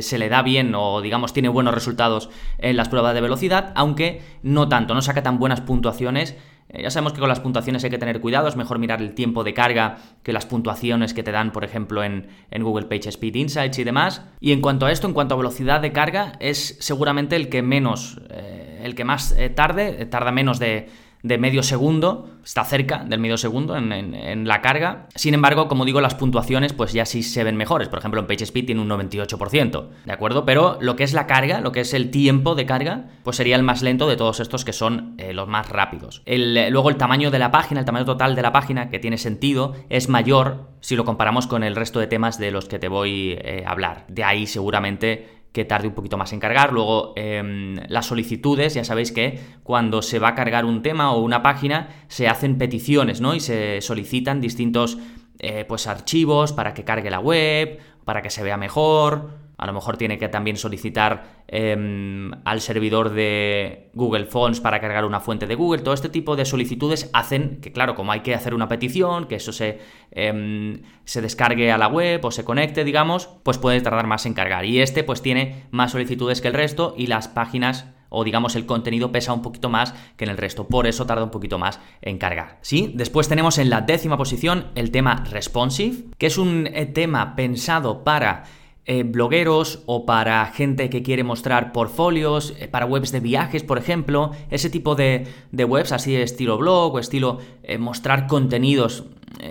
se 0.00 0.18
le 0.18 0.28
da 0.28 0.42
bien 0.42 0.74
o 0.74 1.00
digamos 1.00 1.32
tiene 1.32 1.48
buenos 1.48 1.72
resultados 1.72 2.30
en 2.58 2.76
las 2.76 2.88
pruebas 2.88 3.14
de 3.14 3.20
velocidad, 3.20 3.72
aunque 3.76 4.22
no 4.42 4.68
tanto, 4.68 4.92
no 4.94 5.02
saca 5.02 5.22
tan 5.22 5.38
buenas 5.38 5.60
puntuaciones 5.60 6.36
ya 6.68 6.90
sabemos 6.90 7.12
que 7.12 7.20
con 7.20 7.28
las 7.28 7.40
puntuaciones 7.40 7.84
hay 7.84 7.90
que 7.90 7.98
tener 7.98 8.20
cuidado, 8.20 8.48
es 8.48 8.56
mejor 8.56 8.78
mirar 8.78 9.00
el 9.00 9.14
tiempo 9.14 9.44
de 9.44 9.54
carga 9.54 9.98
que 10.22 10.32
las 10.32 10.46
puntuaciones 10.46 11.14
que 11.14 11.22
te 11.22 11.30
dan, 11.30 11.52
por 11.52 11.64
ejemplo, 11.64 12.02
en, 12.02 12.28
Google 12.58 12.86
Page 12.86 13.08
Speed 13.08 13.34
Insights 13.36 13.78
y 13.78 13.84
demás. 13.84 14.22
Y 14.40 14.52
en 14.52 14.60
cuanto 14.60 14.86
a 14.86 14.92
esto, 14.92 15.06
en 15.06 15.12
cuanto 15.12 15.34
a 15.34 15.38
velocidad 15.38 15.80
de 15.80 15.92
carga, 15.92 16.32
es 16.40 16.76
seguramente 16.80 17.36
el 17.36 17.48
que 17.48 17.62
menos, 17.62 18.20
eh, 18.30 18.80
el 18.82 18.94
que 18.94 19.04
más 19.04 19.32
eh, 19.38 19.48
tarde, 19.50 20.06
tarda 20.06 20.32
menos 20.32 20.58
de 20.58 20.88
de 21.26 21.38
medio 21.38 21.62
segundo, 21.62 22.28
está 22.44 22.64
cerca 22.64 23.04
del 23.04 23.18
medio 23.18 23.36
segundo 23.36 23.76
en, 23.76 24.46
la 24.46 24.62
carga. 24.62 25.08
Sin 25.16 25.34
embargo, 25.34 25.66
como 25.66 25.84
digo, 25.84 26.00
las 26.00 26.14
puntuaciones 26.14 26.72
pues 26.72 26.92
ya 26.92 27.04
sí 27.04 27.22
se 27.24 27.42
ven 27.42 27.56
mejores. 27.56 27.88
Por 27.88 27.98
ejemplo, 27.98 28.20
en 28.20 28.26
PageSpeed 28.26 28.66
tiene 28.66 28.80
un 28.80 28.88
98%, 28.88 29.88
¿de 30.04 30.12
acuerdo? 30.12 30.44
Pero 30.44 30.78
lo 30.80 30.94
que 30.94 31.02
es 31.02 31.12
la 31.12 31.26
carga, 31.26 31.60
lo 31.60 31.72
que 31.72 31.80
es 31.80 31.92
el 31.94 32.10
tiempo 32.10 32.54
de 32.54 32.64
carga, 32.64 33.06
pues 33.24 33.36
sería 33.36 33.56
el 33.56 33.64
más 33.64 33.82
lento 33.82 34.08
de 34.08 34.16
todos 34.16 34.38
estos 34.38 34.64
que 34.64 34.72
son 34.72 35.14
eh, 35.18 35.32
los 35.32 35.48
más 35.48 35.68
rápidos. 35.68 36.22
luego 36.26 36.90
el 36.90 36.96
tamaño 36.96 37.32
de 37.32 37.40
la 37.40 37.50
página, 37.50 37.80
el 37.80 37.86
tamaño 37.86 38.04
total 38.04 38.36
de 38.36 38.42
la 38.42 38.52
página, 38.52 38.88
que 38.88 39.00
tiene 39.00 39.18
sentido, 39.18 39.74
es 39.88 40.08
mayor 40.08 40.68
si 40.80 40.94
lo 40.94 41.04
comparamos 41.04 41.48
con 41.48 41.64
el 41.64 41.74
resto 41.74 41.98
de 41.98 42.06
temas 42.06 42.38
de 42.38 42.52
los 42.52 42.66
que 42.66 42.78
te 42.78 42.86
voy 42.86 43.36
eh, 43.40 43.64
a 43.66 43.72
hablar. 43.72 44.04
De 44.06 44.22
ahí 44.22 44.46
seguramente 44.46 45.35
que 45.56 45.64
tarde 45.64 45.88
un 45.88 45.94
poquito 45.94 46.18
más 46.18 46.34
en 46.34 46.38
cargar. 46.38 46.70
Luego, 46.70 47.14
em, 47.16 47.76
las 47.88 48.04
solicitudes, 48.04 48.74
ya 48.74 48.84
sabéis 48.84 49.10
que 49.10 49.40
cuando 49.62 50.02
se 50.02 50.18
va 50.18 50.28
a 50.28 50.34
cargar 50.34 50.66
un 50.66 50.82
tema 50.82 51.12
o 51.12 51.22
una 51.22 51.42
página, 51.42 51.88
se 52.08 52.28
hacen 52.28 52.58
peticiones, 52.58 53.22
¿no? 53.22 53.34
Y 53.34 53.40
se 53.40 53.80
solicitan 53.80 54.42
distintos 54.42 54.98
eh, 55.38 55.64
pues, 55.66 55.86
archivos 55.86 56.52
para 56.52 56.74
que 56.74 56.84
cargue 56.84 57.08
la 57.08 57.20
web, 57.20 57.78
para 58.04 58.20
que 58.20 58.28
se 58.28 58.42
vea 58.42 58.58
mejor. 58.58 59.45
A 59.58 59.66
lo 59.66 59.72
mejor 59.72 59.96
tiene 59.96 60.18
que 60.18 60.28
también 60.28 60.56
solicitar 60.56 61.42
em, 61.48 62.30
al 62.44 62.60
servidor 62.60 63.10
de 63.10 63.90
Google 63.94 64.26
Fonts 64.26 64.60
para 64.60 64.80
cargar 64.80 65.04
una 65.04 65.20
fuente 65.20 65.46
de 65.46 65.54
Google. 65.54 65.82
Todo 65.82 65.94
este 65.94 66.08
tipo 66.08 66.36
de 66.36 66.44
solicitudes 66.44 67.10
hacen 67.12 67.60
que, 67.60 67.72
claro, 67.72 67.94
como 67.94 68.12
hay 68.12 68.20
que 68.20 68.34
hacer 68.34 68.54
una 68.54 68.68
petición, 68.68 69.26
que 69.26 69.36
eso 69.36 69.52
se, 69.52 69.80
em, 70.10 70.82
se 71.04 71.22
descargue 71.22 71.72
a 71.72 71.78
la 71.78 71.88
web 71.88 72.24
o 72.24 72.30
se 72.30 72.44
conecte, 72.44 72.84
digamos, 72.84 73.28
pues 73.42 73.58
puede 73.58 73.80
tardar 73.80 74.06
más 74.06 74.26
en 74.26 74.34
cargar. 74.34 74.64
Y 74.64 74.80
este 74.80 75.04
pues 75.04 75.22
tiene 75.22 75.64
más 75.70 75.92
solicitudes 75.92 76.40
que 76.40 76.48
el 76.48 76.54
resto 76.54 76.94
y 76.96 77.06
las 77.06 77.28
páginas 77.28 77.86
o 78.08 78.24
digamos 78.24 78.56
el 78.56 78.66
contenido 78.66 79.12
pesa 79.12 79.32
un 79.32 79.42
poquito 79.42 79.68
más 79.68 79.94
que 80.16 80.24
en 80.24 80.30
el 80.30 80.36
resto, 80.36 80.68
por 80.68 80.86
eso 80.86 81.06
tarda 81.06 81.24
un 81.24 81.30
poquito 81.30 81.58
más 81.58 81.80
en 82.02 82.18
cargar. 82.18 82.58
¿sí? 82.62 82.92
Después 82.94 83.28
tenemos 83.28 83.58
en 83.58 83.70
la 83.70 83.80
décima 83.80 84.16
posición 84.16 84.68
el 84.74 84.90
tema 84.90 85.24
responsive, 85.30 86.04
que 86.18 86.26
es 86.26 86.38
un 86.38 86.66
eh, 86.66 86.86
tema 86.86 87.34
pensado 87.36 88.04
para 88.04 88.44
eh, 88.86 89.02
blogueros 89.02 89.82
o 89.86 90.06
para 90.06 90.46
gente 90.46 90.88
que 90.88 91.02
quiere 91.02 91.24
mostrar 91.24 91.72
portfolios, 91.72 92.54
eh, 92.58 92.68
para 92.68 92.86
webs 92.86 93.12
de 93.12 93.20
viajes, 93.20 93.62
por 93.62 93.78
ejemplo, 93.78 94.30
ese 94.50 94.70
tipo 94.70 94.94
de, 94.94 95.26
webs 95.52 95.92
así 95.92 96.12
de 96.12 96.22
estilo 96.22 96.56
blog 96.58 96.94
o 96.94 96.98
estilo 96.98 97.38
mostrar 97.78 98.26
contenidos 98.26 99.04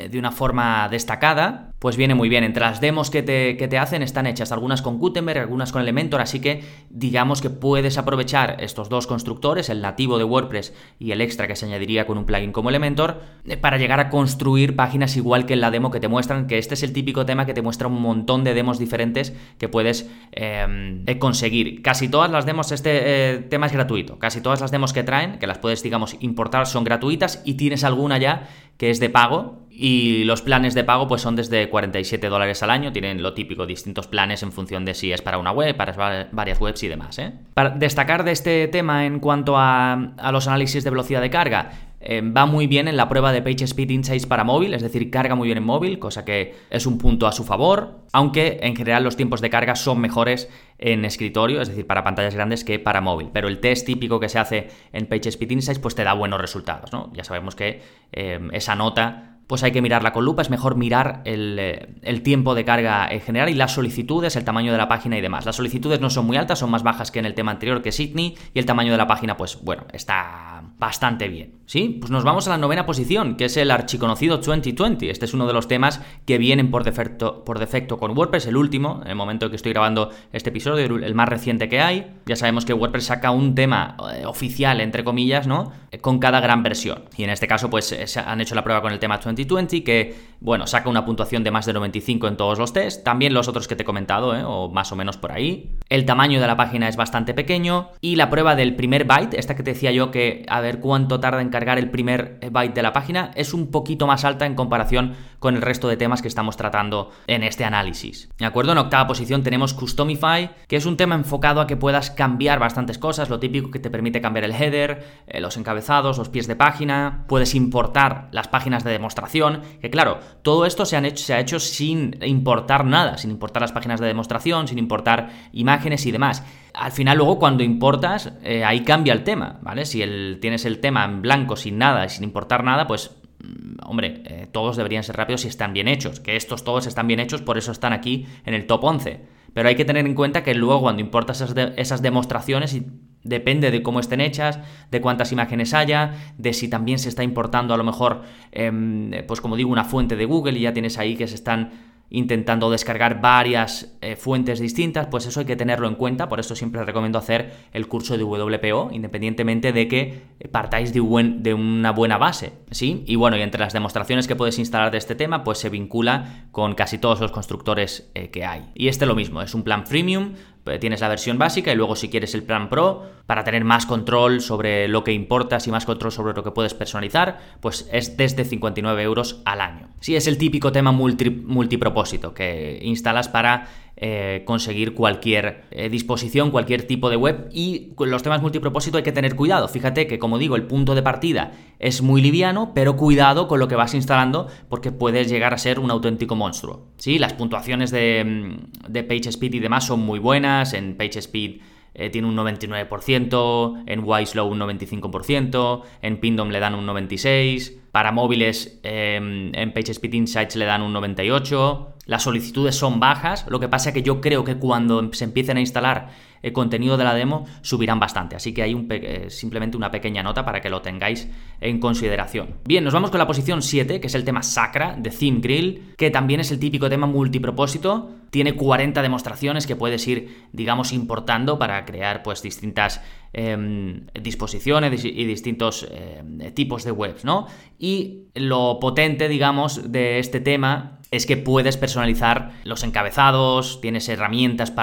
de 0.10 0.18
una 0.18 0.32
forma 0.32 0.88
destacada, 0.90 1.75
pues 1.86 1.98
viene 1.98 2.16
muy 2.16 2.30
bien. 2.30 2.44
Entre 2.44 2.62
las 2.62 2.82
demos 2.82 3.12
que 3.12 3.22
te, 3.22 3.78
hacen 3.78 4.02
están 4.02 4.26
hechas 4.26 4.52
algunas 4.52 4.82
con 4.82 4.98
Gutenberg, 4.98 5.42
algunas 5.42 5.72
con 5.72 5.84
Elementor, 5.84 6.20
así 6.20 6.40
que 6.40 6.64
digamos 6.90 7.44
que 7.44 7.52
puedes 7.52 8.00
aprovechar 8.00 8.58
estos 8.60 8.90
dos 8.90 9.06
constructores, 9.06 9.70
el 9.70 9.84
nativo 9.84 10.18
de 10.18 10.24
WordPress 10.24 10.74
y 10.98 11.12
el 11.12 11.22
extra 11.22 11.48
que 11.48 11.56
se 11.56 11.68
añadiría 11.68 12.08
con 12.08 12.18
un 12.18 12.26
plugin 12.26 12.52
como 12.52 12.70
Elementor, 12.70 13.22
eh, 13.46 13.56
para 13.56 13.78
llegar 13.78 14.00
a 14.00 14.10
construir 14.10 14.76
páginas 14.76 15.16
igual 15.16 15.46
que 15.46 15.54
en 15.54 15.62
la 15.62 15.70
demo 15.70 15.92
que 15.92 16.00
te 16.00 16.08
muestran, 16.08 16.48
que 16.48 16.58
este 16.58 16.74
es 16.74 16.82
el 16.82 16.92
típico 16.92 17.24
tema 17.28 17.46
que 17.46 17.54
te 17.54 17.62
muestra 17.62 17.88
un 17.88 18.02
montón 18.02 18.44
de 18.44 18.56
demos 18.56 18.80
diferentes 18.80 19.36
que 19.60 19.70
puedes 19.70 20.10
em, 20.32 21.04
eh, 21.06 21.20
conseguir. 21.20 21.84
Casi 21.84 22.10
todas 22.10 22.32
las 22.32 22.48
demos, 22.48 22.72
este 22.72 23.34
eh, 23.34 23.38
tema 23.38 23.68
es 23.68 23.74
gratuito, 23.74 24.18
casi 24.18 24.42
todas 24.42 24.60
las 24.60 24.72
demos 24.72 24.92
que 24.92 25.04
traen, 25.04 25.38
que 25.38 25.46
las 25.46 25.60
puedes, 25.60 25.84
digamos, 25.84 26.18
importar, 26.20 26.66
son 26.66 26.84
gratuitas 26.84 27.44
y 27.46 27.54
tienes 27.54 27.84
alguna 27.84 28.18
ya 28.18 28.50
que 28.78 28.90
es 28.90 29.00
de 29.00 29.10
pago 29.10 29.65
y 29.78 30.24
los 30.24 30.42
planes 30.42 30.74
de 30.74 30.84
pago 30.84 31.08
pues 31.08 31.22
son 31.22 31.36
desde 31.36 31.70
47 31.70 32.30
dólares 32.30 32.64
al 32.64 32.70
año, 32.70 32.94
tienen 32.94 33.22
lo 33.22 33.34
típico, 33.34 33.66
distintos 33.66 34.08
planes 34.08 34.42
en 34.44 34.52
función 34.52 34.86
de 34.86 34.94
si 34.94 35.12
es 35.12 35.22
para 35.22 35.38
una 35.38 35.52
web, 35.52 35.76
para 35.76 36.30
varias 36.32 36.62
webs 36.62 36.82
y 36.84 36.88
demás. 36.88 37.20
¿eh? 37.20 37.34
Para 37.54 37.72
destacar 37.72 38.24
de 38.24 38.32
este 38.32 38.68
tema 38.70 39.06
en 39.06 39.20
cuanto 39.20 39.56
a, 39.58 40.14
los 40.32 40.48
análisis 40.48 40.84
de 40.84 40.90
velocidad 40.90 41.22
de 41.22 41.30
carga, 41.30 41.72
eh, 42.00 42.22
va 42.22 42.46
muy 42.46 42.68
bien 42.68 42.88
en 42.88 42.98
la 42.98 43.10
prueba 43.10 43.34
de 43.34 43.42
PageSpeed 43.42 43.90
Insights 43.90 44.28
para 44.28 44.44
móvil, 44.44 44.74
es 44.74 44.82
decir, 44.82 45.10
carga 45.10 45.36
muy 45.36 45.48
bien 45.48 45.58
en 45.58 45.64
móvil, 45.64 45.98
cosa 46.00 46.24
que 46.24 46.56
es 46.70 46.86
un 46.86 46.98
punto 46.98 47.26
a 47.26 47.32
su 47.32 47.44
favor, 47.44 48.02
aunque 48.14 48.60
en 48.62 48.76
general 48.76 49.04
los 49.04 49.18
tiempos 49.18 49.42
de 49.42 49.50
carga 49.50 49.76
son 49.76 50.00
mejores 50.00 50.50
en 50.78 51.04
escritorio, 51.04 51.62
es 51.62 51.68
decir, 51.68 51.88
para 51.88 52.04
pantallas 52.04 52.36
grandes 52.36 52.64
que 52.64 52.80
para 52.80 53.02
móvil. 53.02 53.30
Pero 53.34 53.48
el 53.48 53.60
test 53.60 53.88
típico 53.88 54.20
que 54.20 54.30
se 54.30 54.40
hace 54.40 54.70
en 54.94 55.08
PageSpeed 55.08 55.52
Insights 55.52 55.80
pues 55.80 55.96
te 55.96 56.04
da 56.04 56.14
buenos 56.14 56.40
resultados, 56.40 56.94
¿no? 56.94 57.12
Ya 57.14 57.24
sabemos 57.24 57.56
que 57.56 57.82
eh, 58.12 58.40
esa 58.54 58.76
nota 58.76 59.35
pues 59.48 59.64
hay 59.64 59.72
que 59.72 59.82
mirarla 59.82 60.12
con 60.12 60.26
lupa, 60.26 60.42
es 60.42 60.50
mejor 60.50 60.76
mirar 60.76 61.22
eh, 61.26 61.96
el, 62.02 62.22
tiempo 62.24 62.56
de 62.56 62.66
carga 62.66 63.08
en 63.10 63.22
general 63.22 63.50
y 63.50 63.54
las 63.54 63.74
solicitudes, 63.74 64.36
el 64.36 64.44
tamaño 64.44 64.72
de 64.72 64.78
la 64.78 64.88
página 64.88 65.18
y 65.18 65.22
demás. 65.22 65.46
Las 65.46 65.56
solicitudes 65.56 66.00
no 66.00 66.10
son 66.10 66.26
muy 66.26 66.38
altas, 66.38 66.60
son 66.60 66.72
más 66.72 66.84
bajas 66.84 67.12
que 67.12 67.20
en 67.20 67.26
el 67.26 67.34
tema 67.34 67.52
anterior 67.52 67.82
que 67.82 67.92
Sydney 67.92 68.36
y 68.54 68.60
el 68.60 68.66
tamaño 68.66 68.92
de 68.92 68.98
la 68.98 69.08
página, 69.08 69.38
pues 69.38 69.60
bueno, 69.62 69.86
está 69.94 70.45
bastante 70.86 71.28
bien. 71.30 71.56
¿Sí? 71.66 71.98
Pues 72.00 72.12
nos 72.12 72.24
vamos 72.24 72.46
a 72.46 72.52
la 72.52 72.60
novena 72.60 72.86
posición, 72.86 73.38
que 73.38 73.46
es 73.46 73.58
el 73.58 73.72
archiconocido 73.72 74.38
2020. 74.38 75.10
Este 75.10 75.26
es 75.26 75.34
uno 75.34 75.48
de 75.48 75.54
los 75.54 75.68
temas 75.68 76.00
que 76.28 76.38
vienen 76.38 76.70
por 76.70 76.84
defecto, 76.84 77.44
por 77.44 77.58
defecto 77.58 77.98
con 77.98 78.16
WordPress, 78.16 78.46
el 78.46 78.56
último, 78.56 79.02
en 79.04 79.10
el 79.10 79.16
momento 79.16 79.50
que 79.50 79.56
estoy 79.56 79.72
grabando 79.74 80.12
este 80.32 80.52
episodio, 80.52 80.86
el 80.86 81.16
más 81.16 81.28
reciente 81.28 81.68
que 81.68 81.82
hay. 81.82 82.14
Ya 82.28 82.36
sabemos 82.36 82.66
que 82.66 82.74
WordPress 82.74 83.06
saca 83.06 83.32
un 83.32 83.56
tema 83.56 83.98
eh, 84.14 84.28
oficial, 84.28 84.80
entre 84.80 85.04
comillas, 85.04 85.48
¿no? 85.48 85.72
Con 86.02 86.20
cada 86.20 86.40
gran 86.40 86.62
versión. 86.62 87.06
Y 87.18 87.24
en 87.24 87.32
este 87.32 87.48
caso, 87.48 87.68
pues 87.72 88.16
han 88.16 88.42
hecho 88.42 88.54
la 88.54 88.64
prueba 88.64 88.84
con 88.84 88.92
el 88.92 89.00
tema 89.00 89.18
2020, 89.18 89.84
que, 89.84 90.16
bueno, 90.42 90.68
saca 90.68 90.88
una 90.88 91.04
puntuación 91.04 91.44
de 91.44 91.50
más 91.50 91.66
de 91.66 91.74
95 91.74 92.28
en 92.28 92.38
todos 92.38 92.60
los 92.60 92.74
tests. 92.74 93.04
También 93.04 93.34
los 93.34 93.48
otros 93.48 93.68
que 93.68 93.76
te 93.76 93.82
he 93.82 93.86
comentado, 93.86 94.36
¿eh? 94.36 94.44
o 94.46 94.70
más 94.70 94.92
o 94.92 94.96
menos 94.96 95.18
por 95.18 95.32
ahí. 95.32 95.72
El 95.90 96.06
tamaño 96.06 96.40
de 96.40 96.46
la 96.46 96.56
página 96.56 96.88
es 96.88 96.96
bastante 96.96 97.34
pequeño. 97.34 97.90
Y 98.02 98.18
la 98.18 98.30
prueba 98.30 98.56
del 98.56 98.76
primer 98.76 99.06
byte, 99.06 99.34
esta 99.40 99.56
que 99.56 99.64
te 99.64 99.72
decía 99.74 99.92
yo 99.92 100.12
que 100.12 100.46
a 100.48 100.62
ver 100.62 100.75
cuánto 100.80 101.20
tarda 101.20 101.42
en 101.42 101.50
cargar 101.50 101.78
el 101.78 101.90
primer 101.90 102.40
byte 102.52 102.74
de 102.74 102.84
la 102.84 102.94
página, 102.94 103.32
es 103.36 103.54
un 103.54 103.72
poquito 103.72 104.08
más 104.08 104.26
alta 104.26 104.46
en 104.46 104.56
comparación 104.56 105.14
con 105.40 105.56
el 105.56 105.62
resto 105.62 105.88
de 105.88 105.98
temas 105.98 106.22
que 106.22 106.28
estamos 106.28 106.58
tratando 106.58 107.12
en 107.28 107.44
este 107.44 107.66
análisis. 107.66 108.30
¿De 108.38 108.46
acuerdo? 108.46 108.72
En 108.72 108.78
octava 108.80 109.08
posición 109.08 109.44
tenemos 109.44 109.74
Customify, 109.74 110.52
que 110.68 110.76
es 110.76 110.86
un 110.86 110.98
tema 110.98 111.16
enfocado 111.16 111.62
a 111.62 111.68
que 111.68 111.78
puedas 111.78 112.12
cambiar 112.12 112.60
bastantes 112.60 112.98
cosas, 112.98 113.30
lo 113.30 113.40
típico 113.40 113.72
que 113.72 113.80
te 113.80 113.90
permite 113.90 114.22
cambiar 114.22 114.46
el 114.46 114.52
header, 114.52 115.06
eh, 115.28 115.40
los 115.40 115.58
encabezados, 115.58 116.18
los 116.18 116.30
pies 116.30 116.48
de 116.48 116.56
página, 116.56 117.26
puedes 117.28 117.56
importar 117.56 118.30
las 118.32 118.48
páginas 118.48 118.84
de 118.84 118.92
demostración, 118.92 119.62
que 119.82 119.90
claro, 119.90 120.20
todo 120.42 120.66
esto 120.66 120.86
se, 120.86 120.98
han 120.98 121.06
hecho, 121.06 121.24
se 121.24 121.34
ha 121.34 121.40
hecho 121.40 121.60
sin 121.60 122.18
importar 122.24 122.86
nada, 122.86 123.18
sin 123.18 123.32
importar 123.32 123.62
las 123.62 123.72
páginas 123.72 124.00
de 124.00 124.08
demostración, 124.08 124.68
sin 124.68 124.80
importar 124.80 125.30
imágenes 125.52 126.06
y 126.06 126.12
demás 126.12 126.44
al 126.76 126.92
final 126.92 127.18
luego 127.18 127.40
cuando 127.40 127.64
importas, 127.64 128.34
eh, 128.44 128.64
ahí 128.64 128.82
cambia 128.82 129.14
el 129.14 129.24
tema, 129.24 129.60
¿vale? 129.62 129.86
Si 129.86 130.02
el, 130.02 130.40
tienes 130.42 130.66
el 130.66 130.80
tema 130.80 131.06
en 131.06 131.22
blanco, 131.22 131.56
sin 131.56 131.78
nada 131.78 132.08
sin 132.10 132.24
importar 132.24 132.64
nada, 132.64 132.88
pues, 132.88 133.12
mm, 133.40 133.86
hombre, 133.86 134.24
eh, 134.26 134.48
todos 134.52 134.76
deberían 134.78 135.04
ser 135.04 135.16
rápidos 135.16 135.42
si 135.42 135.48
están 135.48 135.74
bien 135.74 135.88
hechos. 135.88 136.20
Que 136.20 136.36
estos 136.36 136.64
todos 136.64 136.86
están 136.88 137.08
bien 137.08 137.20
hechos, 137.20 137.42
por 137.42 137.58
eso 137.58 137.72
están 137.72 137.94
aquí 137.94 138.26
en 138.46 138.54
el 138.54 138.68
top 138.68 138.84
11. 138.84 139.22
Pero 139.54 139.70
hay 139.70 139.76
que 139.76 139.86
tener 139.86 140.06
en 140.06 140.16
cuenta 140.16 140.44
que 140.44 140.54
luego 140.54 140.82
cuando 140.82 141.02
importas 141.02 141.40
esas, 141.78 142.02
demostraciones, 142.02 142.78
depende 143.24 143.72
de 143.72 143.82
cómo 143.82 144.02
estén 144.02 144.20
hechas, 144.20 144.60
de 144.92 145.00
cuántas 145.00 145.32
imágenes 145.32 145.74
haya, 145.74 146.14
de 146.38 146.52
si 146.52 146.68
también 146.68 147.00
se 147.00 147.08
está 147.08 147.24
importando 147.24 147.74
a 147.74 147.78
lo 147.78 147.86
mejor, 147.86 148.24
em, 148.52 149.12
pues 149.28 149.40
como 149.40 149.56
digo, 149.56 149.72
una 149.72 149.86
fuente 149.86 150.18
de 150.18 150.26
Google 150.26 150.60
y 150.60 150.64
ya 150.64 150.74
tienes 150.74 150.98
ahí 150.98 151.16
que 151.16 151.26
se 151.26 151.36
están 151.36 151.95
intentando 152.10 152.70
descargar 152.70 153.22
varias 153.22 153.96
eh, 154.02 154.16
fuentes 154.16 154.60
distintas, 154.60 155.08
pues 155.08 155.26
eso 155.26 155.40
hay 155.40 155.46
que 155.46 155.56
tenerlo 155.56 155.88
en 155.88 155.96
cuenta, 155.96 156.30
por 156.30 156.40
eso 156.40 156.56
siempre 156.56 156.84
recomiendo 156.84 157.18
hacer 157.18 157.52
el 157.74 157.88
curso 157.88 158.18
de 158.18 158.24
WPO, 158.24 158.90
independientemente 158.92 159.74
de 159.74 159.88
que 159.88 160.22
partáis 160.52 160.94
de, 160.94 161.02
de, 161.40 161.54
una 161.54 161.92
buena 161.92 162.18
base, 162.18 162.54
¿sí? 162.76 163.04
Y 163.08 163.16
bueno, 163.16 163.38
y 163.38 163.42
entre 163.42 163.62
las 163.62 163.72
demostraciones 163.72 164.28
que 164.28 164.36
puedes 164.36 164.60
instalar 164.60 164.92
de 164.92 164.98
este 164.98 165.16
tema, 165.16 165.44
pues 165.44 165.60
se 165.60 165.70
vincula 165.70 166.48
con 166.52 166.76
casi 166.76 166.98
todos 166.98 167.22
los 167.22 167.32
constructores 167.32 168.12
eh, 168.14 168.30
que 168.30 168.46
hay. 168.46 168.70
Y 168.76 168.90
este 168.90 169.06
lo 169.06 169.16
mismo, 169.16 169.42
es 169.42 169.56
un 169.56 169.64
plan 169.64 169.88
freemium, 169.88 170.34
eh, 170.66 170.78
tienes 170.78 171.00
la 171.00 171.08
versión 171.08 171.38
básica 171.38 171.72
y 171.72 171.76
luego 171.76 171.96
si 171.96 172.10
quieres 172.10 172.36
el 172.36 172.44
plan 172.44 172.70
pro 172.70 173.04
para 173.28 173.46
tener 173.46 173.64
más 173.64 173.86
control 173.86 174.42
sobre 174.42 174.90
lo 174.90 175.04
que 175.04 175.14
importas 175.14 175.68
y 175.68 175.72
más 175.72 175.86
control 175.86 176.12
sobre 176.12 176.34
lo 176.34 176.44
que 176.44 176.52
puedes 176.52 176.74
personalizar, 176.74 177.40
pues 177.62 177.88
es 177.94 178.18
desde 178.18 178.44
59 178.44 179.02
euros 179.04 179.42
al 179.46 179.62
año. 179.62 179.88
Sí, 180.02 180.16
es 180.18 180.28
el 180.28 180.38
típico 180.38 180.74
tema 180.74 180.92
multipropósito 180.92 182.34
que 182.34 182.80
instalas 182.82 183.30
para 183.30 183.68
eh, 183.98 184.44
conseguir 184.46 184.94
cualquier 184.94 185.64
eh, 185.72 185.90
disposición, 185.90 186.52
cualquier 186.52 186.84
tipo 186.84 187.10
de 187.10 187.16
web 187.16 187.50
y 187.54 187.94
los 187.98 188.24
temas 188.24 188.42
multipropósito 188.42 188.98
hay 188.98 189.04
que 189.04 189.12
tener 189.12 189.36
cuidado. 189.36 189.68
Fíjate 189.68 190.06
que 190.06 190.20
como 190.20 190.38
digo, 190.38 190.58
el 190.58 190.64
punto 190.64 190.96
de 190.96 191.02
partida 191.02 191.54
es 191.80 192.02
muy 192.02 192.22
liviano, 192.22 192.74
pero 192.76 192.98
cuidado 192.98 193.48
con 193.48 193.60
lo 193.60 193.68
que 193.68 193.76
vas 193.76 193.94
instalando 193.94 194.48
porque 194.68 194.92
puedes 194.92 195.30
llegar 195.30 195.54
a 195.54 195.58
ser 195.58 195.80
un 195.80 195.92
auténtico 195.92 196.36
monstruo. 196.36 196.88
Sí, 196.98 197.20
las 197.20 197.34
puntuaciones 197.34 197.92
de, 197.92 198.24
mm, 198.26 198.92
de 198.92 199.04
PageSpeed 199.04 199.54
y 199.54 199.60
demás 199.60 199.86
son 199.86 200.02
muy 200.02 200.20
buenas, 200.20 200.74
en 200.74 200.98
PageSpeed 200.98 201.62
eh, 201.98 202.10
tiene 202.10 202.28
un 202.28 202.36
99%, 202.36 203.84
en 203.86 204.04
Wislow 204.04 204.48
un 204.48 204.60
95%, 204.60 205.84
en 206.02 206.20
Pindom 206.20 206.50
le 206.50 206.60
dan 206.60 206.76
un 206.76 206.86
96%, 206.86 207.80
para 207.94 208.12
móviles 208.12 208.82
em, 208.84 209.56
en 209.56 209.72
PageSpeed 209.72 210.14
Insights 210.14 210.58
le 210.58 210.66
dan 210.66 210.82
un 210.82 210.94
98%, 210.94 211.95
las 212.06 212.24
solicitudes 212.24 212.76
son 212.76 213.00
bajas, 213.00 213.46
lo 213.50 213.60
que 213.60 213.68
pasa 213.68 213.90
es 213.90 213.94
que 213.94 214.04
yo 214.04 214.22
creo 214.22 214.44
que 214.44 214.58
cuando 214.58 215.12
se 215.14 215.24
empiecen 215.24 215.58
a 215.58 215.60
instalar 215.60 216.10
el 216.42 216.54
contenido 216.54 216.96
de 216.96 217.04
la 217.04 217.16
demo 217.16 217.48
subirán 217.62 218.00
bastante, 218.00 218.36
así 218.36 218.54
que 218.54 218.62
hay 218.62 218.88
eh, 218.92 219.26
simplemente 219.30 219.78
una 219.78 219.90
pequeña 219.90 220.22
nota 220.22 220.46
para 220.46 220.62
que 220.62 220.70
lo 220.70 220.82
tengáis 220.82 221.28
en 221.60 221.80
consideración. 221.80 222.58
Bien, 222.66 222.84
nos 222.84 222.94
vamos 222.94 223.10
con 223.10 223.18
la 223.18 223.26
posición 223.26 223.64
7, 223.64 224.00
que 224.00 224.06
es 224.06 224.14
el 224.14 224.24
tema 224.24 224.44
Sacra 224.44 224.96
de 224.96 225.10
Theme 225.10 225.40
Grill, 225.40 225.94
que 225.98 226.12
también 226.12 226.40
es 226.40 226.52
el 226.52 226.60
típico 226.60 226.88
tema 226.88 227.08
multipropósito, 227.08 228.12
tiene 228.30 228.54
40 228.54 229.02
demostraciones 229.02 229.66
que 229.66 229.76
puedes 229.76 230.08
ir, 230.08 230.46
digamos, 230.52 230.94
importando 230.94 231.58
para 231.58 231.84
crear 231.86 232.22
pues 232.22 232.44
distintas 232.44 233.02
em, 233.34 234.06
disposiciones 234.22 235.04
y 235.04 235.26
distintos 235.26 235.88
em, 235.90 236.54
tipos 236.54 236.84
de 236.84 236.92
webs, 236.92 237.26
¿no? 237.26 237.48
Y 237.80 238.26
lo 238.36 238.78
potente, 238.80 239.28
digamos, 239.28 239.92
de 239.92 240.20
este 240.20 240.42
tema 240.42 241.00
es 241.16 241.26
que 241.26 241.38
puedes 241.38 241.78
personalizar 241.78 242.52
los 242.64 242.84
encabezados, 242.84 243.80
tienes 243.82 244.08
herramientas 244.10 244.74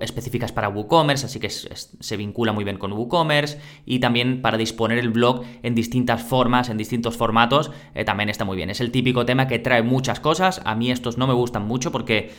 específicas 0.00 0.52
para 0.52 0.68
WooCommerce, 0.68 1.26
así 1.26 1.40
que 1.40 1.50
se 1.50 2.16
vincula 2.16 2.52
muy 2.52 2.64
bien 2.64 2.78
con 2.78 2.92
WooCommerce 2.92 3.58
y 3.84 3.98
también 3.98 4.42
para 4.42 4.56
disponer 4.56 4.98
el 4.98 5.10
blog 5.10 5.44
en 5.62 5.74
distintas 5.74 6.22
formas, 6.22 6.68
en 6.68 6.76
distintos 6.76 7.16
formatos, 7.16 7.70
eh, 7.94 8.04
también 8.04 8.28
está 8.28 8.44
muy 8.44 8.56
bien. 8.56 8.70
Es 8.70 8.80
el 8.80 8.90
típico 8.90 9.26
tema 9.26 9.48
que 9.48 9.58
trae 9.58 9.82
muchas 9.82 10.20
cosas, 10.20 10.60
a 10.64 10.74
mí 10.74 10.90
estos 10.90 11.18
no 11.18 11.26
me 11.26 11.34
gustan 11.34 11.66
mucho 11.66 11.90
porque 11.92 12.32